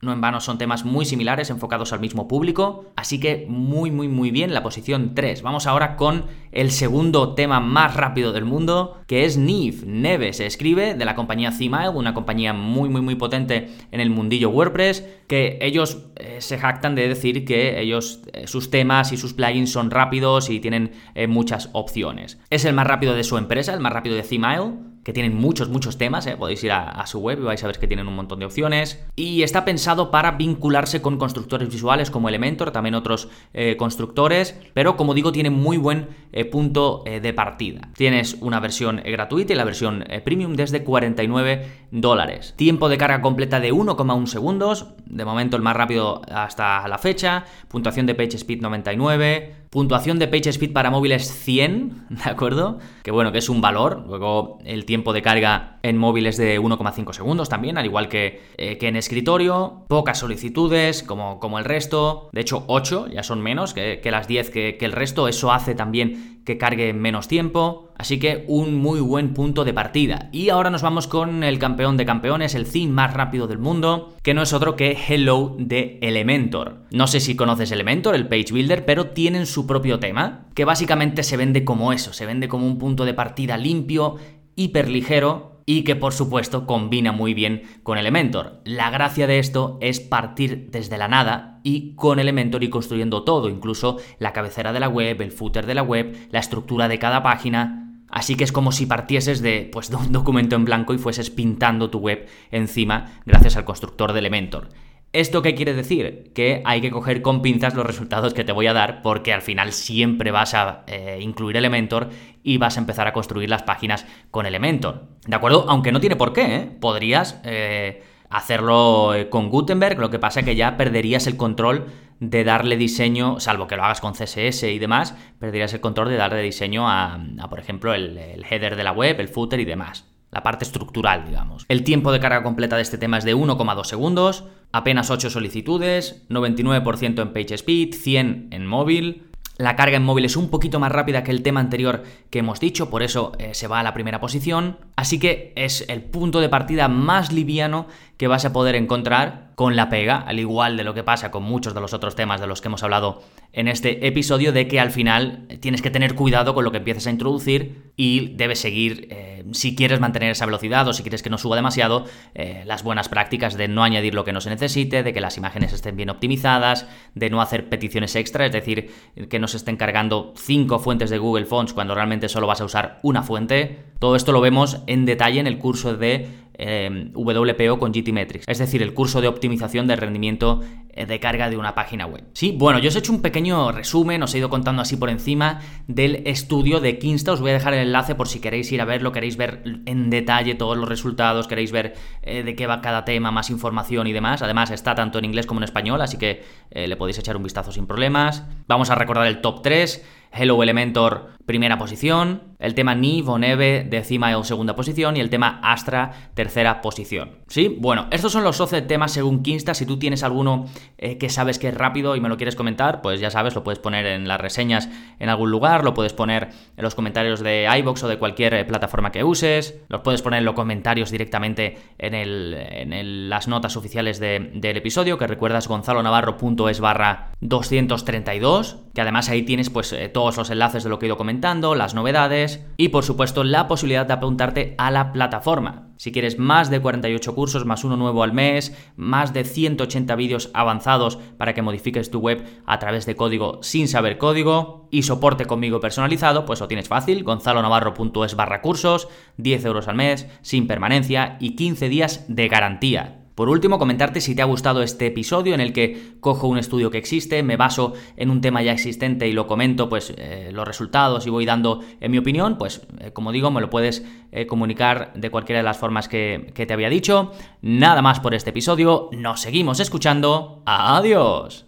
No 0.04 0.13
en 0.13 0.22
vano 0.22 0.42
son 0.42 0.58
temas 0.58 0.86
muy 0.86 1.06
similares, 1.06 1.50
enfocados 1.50 1.94
al 1.94 2.00
mismo 2.00 2.28
público. 2.28 2.86
Así 2.96 3.20
que 3.20 3.46
muy, 3.50 3.92
muy, 3.92 4.08
muy 4.08 4.32
bien 4.32 4.54
la 4.54 4.63
posición 4.63 5.16
3. 5.16 5.42
Vamos 5.42 5.68
ahora 5.68 5.96
con 5.96 6.26
el 6.52 6.72
segundo 6.72 7.34
tema 7.34 7.60
más 7.60 7.96
rápido 7.96 8.32
del 8.34 8.46
mundo, 8.46 9.02
que 9.08 9.26
es 9.26 9.38
Neve. 9.38 9.86
Neve 9.86 10.34
se 10.34 10.46
escribe 10.46 10.94
de 10.94 11.06
la 11.06 11.16
compañía 11.16 11.52
Cmile, 11.52 11.89
una 11.89 12.13
compañía 12.13 12.54
muy, 12.54 12.89
muy, 12.89 13.02
muy 13.02 13.16
potente 13.16 13.70
en 13.92 14.00
el 14.00 14.10
mundillo 14.10 14.50
WordPress, 14.50 15.06
que 15.28 15.58
ellos 15.62 16.06
eh, 16.16 16.38
se 16.39 16.58
jactan 16.58 16.96
de 16.96 17.08
decir 17.08 17.46
que 17.46 17.80
ellos, 17.80 18.22
eh, 18.34 18.48
sus 18.48 18.70
temas 18.70 19.12
y 19.12 19.18
sus 19.18 19.34
plugins 19.34 19.72
son 19.72 19.89
rápidos 19.89 20.50
y 20.50 20.60
tienen 20.60 20.92
eh, 21.16 21.28
muchas 21.28 21.70
opciones. 21.74 22.39
Es 22.50 22.66
el 22.66 22.74
más 22.74 22.88
rápido 22.88 23.16
de 23.16 23.24
su 23.24 23.38
empresa, 23.38 23.74
el 23.74 23.80
más 23.80 23.94
rápido 23.94 24.16
de 24.16 24.24
Cmile 24.24 24.93
que 25.04 25.13
tienen 25.13 25.36
muchos, 25.36 25.70
muchos 25.70 25.98
temas, 25.98 26.26
¿eh? 26.28 26.38
podéis 26.38 26.63
ir 26.63 26.72
a, 26.72 27.06
su 27.06 27.20
web 27.20 27.39
y 27.39 27.44
vais 27.44 27.63
a 27.63 27.68
ver 27.68 27.78
que 27.78 27.88
tienen 27.88 28.08
un 28.08 28.16
montón 28.16 28.39
de 28.39 28.46
opciones. 28.46 29.04
Y 29.16 29.44
está 29.44 29.66
pensado 29.66 30.12
para 30.12 30.32
vincularse 30.32 31.02
con 31.02 31.18
constructores 31.18 31.70
visuales 31.70 32.10
como 32.10 32.30
Elementor, 32.30 32.72
también 32.72 32.96
otros 32.96 33.30
eh, 33.54 33.76
constructores, 33.78 34.58
pero 34.74 34.96
como 34.96 35.13
digo, 35.13 35.32
tiene 35.32 35.50
muy 35.50 35.78
buen 35.78 36.08
eh, 36.32 36.46
punto 36.46 37.04
de 37.04 37.34
partida. 37.34 37.89
Tienes 37.96 38.38
una 38.39 38.60
versión 38.60 39.02
gratuita 39.04 39.54
y 39.54 39.56
la 39.56 39.66
versión 39.66 40.06
premium 40.24 40.56
desde 40.56 40.84
49 40.84 41.68
dólares. 41.92 42.54
Tiempo 42.56 42.89
de 42.89 42.98
carga 42.98 43.22
completa 43.22 43.60
de 43.60 43.74
1,1 43.74 44.26
segundos, 44.28 44.88
de 45.06 45.26
momento 45.26 45.58
el 45.58 45.63
más 45.63 45.76
rápido 45.76 46.22
hasta 46.32 46.88
la 46.88 46.98
fecha. 46.98 47.46
Puntuación 47.68 48.06
de 48.06 48.16
PageSpeed 48.16 48.62
99. 48.62 49.62
Puntuación 49.74 50.20
de 50.20 50.28
PageSpeed 50.28 50.72
para 50.72 50.92
móviles 50.92 51.34
100, 51.34 52.06
¿de 52.10 52.30
acuerdo? 52.30 52.78
Que 53.02 53.10
bueno, 53.10 53.32
que 53.32 53.40
es 53.40 53.50
un 53.50 53.60
valor. 53.60 54.06
Luego 54.08 54.60
el 54.66 54.86
tiempo 54.86 55.14
de 55.14 55.24
carga 55.24 55.80
en 55.82 55.98
móviles 55.98 56.38
de 56.38 56.62
1,5 56.62 57.12
segundos 57.12 57.50
también, 57.50 57.80
al 57.80 57.86
igual 57.86 58.08
que, 58.08 58.44
eh, 58.58 58.78
que, 58.78 58.88
en 58.88 58.98
escritorio. 58.98 59.86
Pocas 59.88 60.20
solicitudes, 60.20 61.02
como, 61.02 61.40
como 61.40 61.58
el 61.58 61.66
resto. 61.66 62.30
De 62.34 62.42
hecho, 62.42 62.66
8 62.68 63.08
ya 63.08 63.24
son 63.24 63.42
menos 63.42 63.74
que, 63.74 64.00
las 64.12 64.28
10 64.28 64.52
que, 64.52 64.78
que 64.78 64.86
el 64.86 64.92
resto. 64.92 65.28
Eso 65.28 65.52
hace 65.52 65.74
también 65.74 66.44
que 66.46 66.60
cargue 66.60 66.90
en 66.90 67.02
menos 67.02 67.28
tiempo. 67.28 67.93
Así 68.04 68.20
que 68.20 68.44
un 68.50 68.76
muy 68.76 69.00
buen 69.00 69.34
punto 69.34 69.63
de 69.63 69.74
partida. 69.74 70.28
Y 70.34 70.50
ahora 70.50 70.70
nos 70.70 70.82
vamos 70.82 71.08
con 71.08 71.42
el 71.42 71.58
campeón 71.58 71.96
de 71.96 72.06
campeones, 72.06 72.54
el 72.54 72.70
theme 72.70 72.92
más 72.92 73.13
rápido 73.13 73.48
del 73.48 73.60
mundo, 73.60 74.13
que 74.24 74.34
no 74.34 74.42
es 74.42 74.52
otro 74.52 74.76
que 74.76 74.98
Hello 75.08 75.56
de 75.58 76.00
Elementor. 76.02 76.82
No 76.92 77.08
sé 77.08 77.22
si 77.22 77.38
conoces 77.38 77.72
Elementor, 77.72 78.13
el 78.13 78.28
Page 78.28 78.52
Builder, 78.52 78.84
pero 78.84 79.12
tienen 79.12 79.46
su 79.46 79.66
propio 79.66 80.00
tema, 80.00 80.48
que 80.54 80.66
básicamente 80.66 81.24
se 81.24 81.38
vende 81.38 81.63
como 81.63 81.94
eso, 81.94 82.12
se 82.12 82.26
vende 82.26 82.50
como 82.50 82.68
un 82.68 82.78
punto 82.78 83.06
de 83.06 83.13
partida 83.13 83.56
limpio, 83.56 84.18
hiper 84.58 84.89
ligero, 84.89 85.54
y 85.66 85.84
que 85.84 85.96
por 85.96 86.13
supuesto 86.13 86.66
combina 86.66 87.12
muy 87.12 87.34
bien 87.34 87.63
con 87.84 87.98
Elementor. 87.98 88.62
La 88.66 88.89
gracia 88.89 89.28
de 89.28 89.39
esto 89.39 89.78
es 89.82 90.00
partir 90.00 90.70
desde 90.72 90.98
la 90.98 91.08
nada 91.08 91.62
y 91.63 91.96
con 91.96 92.20
Elementor 92.20 92.63
y 92.63 92.70
construyendo 92.70 93.24
todo, 93.24 93.50
incluso 93.50 93.98
la 94.20 94.34
cabecera 94.34 94.74
de 94.74 94.82
la 94.82 94.89
web, 94.89 95.22
el 95.22 95.32
footer 95.32 95.66
de 95.66 95.76
la 95.76 95.84
web, 95.84 96.18
la 96.32 96.39
estructura 96.39 96.88
de 96.88 97.00
cada 97.00 97.24
página, 97.24 97.83
Así 98.13 98.36
que 98.36 98.43
es 98.43 98.52
como 98.52 98.71
si 98.71 98.86
partieses 98.86 99.41
de, 99.41 99.67
pues, 99.71 99.89
de 99.89 99.95
un 99.95 100.12
documento 100.12 100.56
en 100.56 100.65
blanco 100.65 100.93
y 100.93 100.99
fueses 100.99 101.32
pintando 101.32 101.89
tu 101.89 101.97
web 101.97 102.28
encima 102.52 103.19
gracias 103.26 103.58
al 103.58 103.65
constructor 103.65 104.13
de 104.13 104.19
Elementor. 104.19 104.69
¿Esto 105.13 105.41
qué 105.41 105.56
quiere 105.56 105.73
decir? 105.73 106.32
Que 106.36 106.62
hay 106.63 106.80
que 106.80 106.91
coger 106.91 107.23
con 107.23 107.41
pinzas 107.41 107.73
los 107.73 107.84
resultados 107.84 108.36
que 108.36 108.43
te 108.43 108.52
voy 108.52 108.67
a 108.67 108.73
dar 108.73 109.02
porque 109.02 109.34
al 109.34 109.41
final 109.41 109.73
siempre 109.73 110.30
vas 110.30 110.54
a 110.54 110.84
eh, 110.86 111.17
incluir 111.21 111.58
Elementor 111.58 112.10
y 112.43 112.60
vas 112.60 112.78
a 112.78 112.82
empezar 112.82 113.08
a 113.08 113.13
construir 113.13 113.49
las 113.49 113.63
páginas 113.63 114.06
con 114.30 114.45
Elementor. 114.45 115.08
¿De 115.26 115.36
acuerdo? 115.36 115.65
Aunque 115.67 115.91
no 115.91 115.99
tiene 115.99 116.15
por 116.15 116.34
qué, 116.34 116.56
¿eh? 116.56 116.78
Podrías 116.80 117.41
eh, 117.43 118.04
hacerlo 118.30 119.12
con 119.32 119.49
Gutenberg, 119.49 119.97
lo 119.97 120.12
que 120.12 120.19
pasa 120.19 120.41
es 120.41 120.45
que 120.45 120.56
ya 120.56 120.78
perderías 120.78 121.26
el 121.26 121.36
control 121.36 121.88
de 122.30 122.44
darle 122.44 122.78
diseño, 122.78 123.40
salvo 123.40 123.68
que 123.68 123.76
lo 123.76 123.84
hagas 123.84 124.00
con 124.00 124.14
CSS 124.14 124.64
y 124.64 124.80
demás, 124.80 125.16
perderías 125.40 125.74
el 125.74 125.82
control 125.82 126.10
de 126.10 126.16
darle 126.16 126.42
diseño 126.42 126.90
a, 126.90 127.20
por 127.50 127.60
ejemplo, 127.60 127.94
el, 127.94 128.18
header 128.50 128.76
de 128.76 128.84
la 128.84 128.92
web, 128.92 129.20
el 129.20 129.28
footer 129.28 129.60
y 129.60 129.66
demás 129.66 130.06
la 130.32 130.42
parte 130.42 130.66
estructural, 130.66 131.28
digamos. 131.28 131.64
El 131.70 131.84
tiempo 131.84 132.12
de 132.12 132.20
carga 132.20 132.42
completa 132.42 132.76
de 132.76 132.82
este 132.82 132.98
tema 132.98 133.20
es 133.20 133.24
de 133.24 133.36
1,2 133.36 133.84
segundos, 133.84 134.46
apenas 134.72 135.12
8 135.12 135.30
solicitudes, 135.30 136.26
99% 136.28 137.22
en 137.22 137.34
PageSpeed, 137.34 137.94
100 137.94 138.48
en 138.50 138.66
móvil. 138.66 139.28
La 139.58 139.76
carga 139.76 139.98
en 139.98 140.04
móvil 140.04 140.26
es 140.26 140.36
un 140.36 140.50
poquito 140.50 140.80
más 140.80 140.92
rápida 140.92 141.24
que 141.24 141.30
el 141.30 141.44
tema 141.44 141.60
anterior 141.60 142.02
que 142.32 142.40
hemos 142.40 142.60
dicho, 142.60 142.90
por 142.90 143.04
eso 143.04 143.34
eh, 143.38 143.54
se 143.54 143.68
va 143.68 143.80
a 143.80 143.84
la 143.84 143.94
primera 143.94 144.20
posición. 144.20 144.78
Así 144.96 145.20
que 145.20 145.54
es 145.56 145.86
el 145.88 146.02
punto 146.02 146.40
de 146.40 146.50
partida 146.50 146.88
más 146.88 147.32
liviano 147.32 147.86
que 148.17 148.28
vas 148.28 148.45
a 148.45 148.54
poder 148.54 148.76
encontrar 148.76 149.52
con 149.56 149.76
la 149.76 149.89
pega, 149.89 150.17
al 150.17 150.39
igual 150.39 150.78
de 150.78 150.84
lo 150.84 150.93
que 150.93 151.04
pasa 151.04 151.32
con 151.32 151.43
muchos 151.43 151.73
de 151.73 151.82
los 151.82 151.93
otros 151.93 152.15
temas 152.15 152.41
de 152.41 152.47
los 152.47 152.62
que 152.62 152.67
hemos 152.67 152.84
hablado 152.84 153.21
en 153.52 153.67
este 153.67 154.08
episodio, 154.08 154.52
de 154.52 154.67
que 154.67 154.80
al 154.80 154.89
final 154.89 155.47
tienes 155.60 155.82
que 155.82 155.91
tener 155.91 156.15
cuidado 156.15 156.56
con 156.56 156.63
lo 156.63 156.71
que 156.71 156.78
empiezas 156.78 157.06
a 157.06 157.12
introducir 157.12 157.91
y 157.95 158.34
debes 158.36 158.60
seguir, 158.60 159.08
eh, 159.12 159.43
si 159.52 159.76
quieres 159.76 159.99
mantener 159.99 160.32
esa 160.32 160.47
velocidad 160.47 160.88
o 160.88 160.93
si 160.93 161.04
quieres 161.04 161.21
que 161.21 161.30
no 161.30 161.38
suba 161.38 161.56
demasiado, 161.56 162.06
eh, 162.34 162.63
las 162.65 162.84
buenas 162.84 163.10
prácticas 163.10 163.56
de 163.56 163.67
no 163.67 163.84
añadir 163.84 164.15
lo 164.15 164.26
que 164.26 164.34
no 164.34 164.41
se 164.41 164.49
necesite, 164.49 165.04
de 165.04 165.13
que 165.13 165.21
las 165.21 165.38
imágenes 165.38 165.71
estén 165.71 165.95
bien 165.95 166.10
optimizadas, 166.10 166.88
de 167.13 167.30
no 167.30 167.41
hacer 167.41 167.69
peticiones 167.69 168.15
extra, 168.15 168.47
es 168.47 168.52
decir, 168.52 168.91
que 169.30 169.39
no 169.39 169.47
se 169.47 169.58
estén 169.58 169.78
cargando 169.78 170.34
cinco 170.36 170.80
fuentes 170.80 171.12
de 171.12 171.19
Google 171.19 171.45
Fonts 171.45 171.73
cuando 171.73 171.93
realmente 171.93 172.30
solo 172.30 172.47
vas 172.47 172.62
a 172.62 172.65
usar 172.65 172.99
una 173.04 173.21
fuente. 173.21 173.86
Todo 173.99 174.15
esto 174.15 174.32
lo 174.32 174.41
vemos 174.41 174.80
en 174.88 175.06
detalle 175.06 175.39
en 175.39 175.47
el 175.47 175.60
curso 175.60 175.95
de 175.95 176.43
eh, 176.56 177.10
WPO 177.13 177.80
con 177.80 177.92
GTmetrix, 177.92 178.48
es 178.48 178.58
decir, 178.60 178.82
el 178.82 178.94
curso 178.94 179.22
de 179.22 179.28
optimización 179.28 179.88
del 179.88 179.98
rendimiento 179.98 180.62
de 180.96 181.20
carga 181.20 181.50
de 181.50 181.58
una 181.58 181.76
página 181.76 182.06
web. 182.06 182.24
Sí, 182.34 182.56
bueno, 182.58 182.80
yo 182.80 182.90
os 182.90 182.96
he 182.96 183.00
hecho 183.00 183.12
un 183.12 183.22
pequeño 183.22 183.72
resumen, 183.72 184.22
os 184.24 184.34
he 184.34 184.38
ido 184.38 184.50
contando 184.50 184.82
así 184.82 184.96
por 184.96 185.10
encima 185.10 185.60
del 185.88 186.28
estudio 186.28 186.80
de 186.80 187.00
Kinsta, 187.00 187.34
os 187.34 187.42
voy 187.42 187.52
a 187.52 187.54
dejar 187.54 187.74
el 187.74 187.88
enlace 187.88 188.16
por 188.16 188.28
si 188.28 188.40
queréis 188.40 188.72
ir 188.72 188.82
a 188.82 188.86
verlo, 188.86 189.12
queréis 189.12 189.38
ver 189.38 189.64
en 189.86 190.10
detalle 190.10 190.56
todos 190.56 190.78
los 190.78 190.88
resultados, 190.88 191.48
queréis 191.48 191.72
ver 191.72 191.96
eh, 192.22 192.44
de 192.44 192.56
qué 192.56 192.68
va 192.68 192.82
cada 192.82 193.06
tema, 193.06 193.32
más 193.32 193.50
información 193.50 194.08
y 194.08 194.14
demás. 194.14 194.42
Además 194.42 194.72
está 194.72 194.96
tanto 194.96 195.20
en 195.20 195.26
inglés 195.26 195.46
como 195.46 195.60
en 195.60 195.66
español, 195.66 196.02
así 196.02 196.18
que 196.18 196.44
le 196.72 196.96
podéis 196.96 197.20
echar 197.20 197.38
un 197.38 197.44
vistazo 197.44 197.72
sin 197.72 197.86
problemas. 197.86 198.44
Vamos 198.68 198.90
a 198.90 198.96
recordar 198.96 199.28
el 199.28 199.42
top 199.42 199.62
3. 199.62 200.04
Hello 200.36 200.64
Elementor, 200.64 201.30
primera 201.46 201.78
posición, 201.78 202.56
el 202.58 202.74
tema 202.74 202.96
Nive 202.96 203.30
o 203.30 203.38
Neve, 203.38 203.86
décima 203.88 204.44
segunda 204.44 204.76
posición, 204.76 205.16
y 205.16 205.20
el 205.20 205.30
tema 205.30 205.60
Astra, 205.62 206.32
tercera 206.34 206.82
posición. 206.82 207.44
¿Sí? 207.48 207.78
Bueno, 207.80 208.08
estos 208.10 208.32
son 208.32 208.44
los 208.44 208.58
12 208.58 208.82
temas 208.82 209.12
según 209.12 209.44
Kinsta. 209.44 209.76
Si 209.76 209.86
tú 209.86 210.00
tienes 210.00 210.24
alguno 210.24 210.66
eh, 210.98 211.17
que 211.17 211.30
sabes 211.30 211.60
que 211.60 211.69
es 211.69 211.76
rápido 211.76 212.15
y 212.15 212.22
me 212.22 212.30
lo 212.30 212.38
quieres 212.38 212.56
comentar, 212.56 213.02
pues 213.02 213.19
ya 213.19 213.30
sabes, 213.30 213.54
lo 213.54 213.63
puedes 213.63 213.80
poner 213.80 214.06
en 214.08 214.28
las 214.28 214.41
reseñas 214.41 214.89
en 215.19 215.30
algún 215.30 215.52
lugar, 215.52 215.84
lo 215.84 215.93
puedes 215.93 216.13
poner 216.13 216.50
en 216.76 216.84
los 216.84 216.96
comentarios 216.96 217.41
de 217.41 217.69
iBox 217.80 218.04
o 218.04 218.08
de 218.08 218.17
cualquier 218.17 218.54
eh, 218.56 218.65
plataforma 218.65 219.12
que 219.12 219.24
uses, 219.24 219.80
los 219.88 220.02
puedes 220.02 220.22
poner 220.22 220.39
en 220.39 220.46
los 220.46 220.56
comentarios 220.56 221.12
directamente 221.12 221.78
en, 222.00 222.13
en 222.15 223.30
las 223.30 223.48
notas 223.48 223.78
oficiales 223.78 224.19
del 224.19 224.78
episodio, 224.78 225.17
que 225.17 225.28
recuerdas 225.28 225.67
gonzalonavarro.es 225.67 226.80
barra 226.80 227.32
232, 227.41 228.78
que 228.93 229.02
además 229.02 229.30
ahí 229.30 229.43
tienes 229.43 229.69
pues 229.69 229.96
todo 230.12 230.24
todos 230.24 230.38
los 230.38 230.50
enlaces 230.52 230.86
de 230.86 230.89
lo 230.89 231.00
que 231.00 231.06
he 231.06 231.08
ido 231.08 231.17
comentando, 231.17 231.76
las 231.76 231.96
novedades 231.96 232.65
y 232.78 232.89
por 232.89 233.04
supuesto 233.04 233.43
la 233.43 233.67
posibilidad 233.67 234.06
de 234.06 234.13
apuntarte 234.13 234.74
a 234.78 234.89
la 234.89 235.12
plataforma. 235.12 235.89
Si 236.04 236.12
quieres 236.12 236.38
más 236.38 236.70
de 236.70 236.82
48 236.82 237.34
cursos 237.34 237.66
más 237.66 237.86
uno 237.86 237.96
nuevo 237.96 238.24
al 238.24 238.34
mes, 238.34 238.76
más 238.98 239.32
de 239.32 239.46
180 239.46 240.13
vídeos 240.18 240.52
avanzados 240.54 241.16
para 241.38 241.54
que 241.54 241.62
modifiques 241.62 242.12
tu 242.12 242.20
web 242.20 242.44
a 242.66 242.78
través 242.78 243.06
de 243.06 243.16
código 243.16 243.63
sin 243.63 243.88
saber 243.88 244.18
código 244.18 244.89
y 244.92 245.04
soporte 245.04 245.46
conmigo 245.46 245.80
personalizado, 245.80 246.44
pues 246.44 246.60
lo 246.60 246.68
tienes 246.68 246.89
fácil, 246.89 247.24
gonzalonavarro.es 247.24 248.36
barra 248.36 248.62
cursos, 248.62 249.08
10 249.38 249.63
euros 249.63 249.88
al 249.88 249.96
mes, 249.96 250.28
sin 250.42 250.68
permanencia 250.68 251.38
y 251.39 251.56
15 251.56 251.88
días 251.88 252.26
de 252.28 252.50
garantía. 252.50 253.23
Por 253.36 253.50
último, 253.50 253.80
comentarte 253.80 254.22
si 254.22 254.36
te 254.36 254.41
ha 254.41 254.46
gustado 254.46 254.84
este 254.84 255.08
episodio 255.08 255.56
en 255.56 255.60
el 255.60 255.74
que 255.74 256.15
cojo 256.19 256.48
un 256.48 256.58
estudio 256.58 256.91
que 256.91 257.00
existe, 257.00 257.41
me 257.41 257.58
baso 257.58 257.93
en 258.15 258.30
un 258.30 258.41
tema 258.41 258.62
ya 258.62 258.72
existente 258.72 259.28
y 259.28 259.34
lo 259.34 259.48
comento, 259.48 259.89
pues 259.89 260.13
eh, 260.17 260.52
los 260.54 260.67
resultados 260.67 261.26
y 261.26 261.30
voy 261.30 261.46
dando 261.46 261.82
en 262.00 262.12
mi 262.12 262.19
opinión, 262.19 262.58
pues 262.58 262.82
eh, 263.00 263.12
como 263.12 263.32
digo, 263.32 263.50
me 263.50 263.62
lo 263.62 263.69
puedes 263.69 264.06
eh, 264.32 264.46
comunicar 264.46 265.13
de 265.15 265.32
cualquiera 265.32 265.60
de 265.60 265.63
las 265.63 265.78
formas 265.78 266.08
que, 266.08 266.52
que 266.54 266.65
te 266.65 266.74
había 266.74 266.89
dicho. 266.89 267.32
Nada 267.62 268.02
más 268.02 268.19
por 268.19 268.36
este 268.36 268.52
episodio, 268.52 269.10
nos 269.12 269.41
seguimos 269.41 269.80
escuchando. 269.80 270.62
Adiós. 270.65 271.65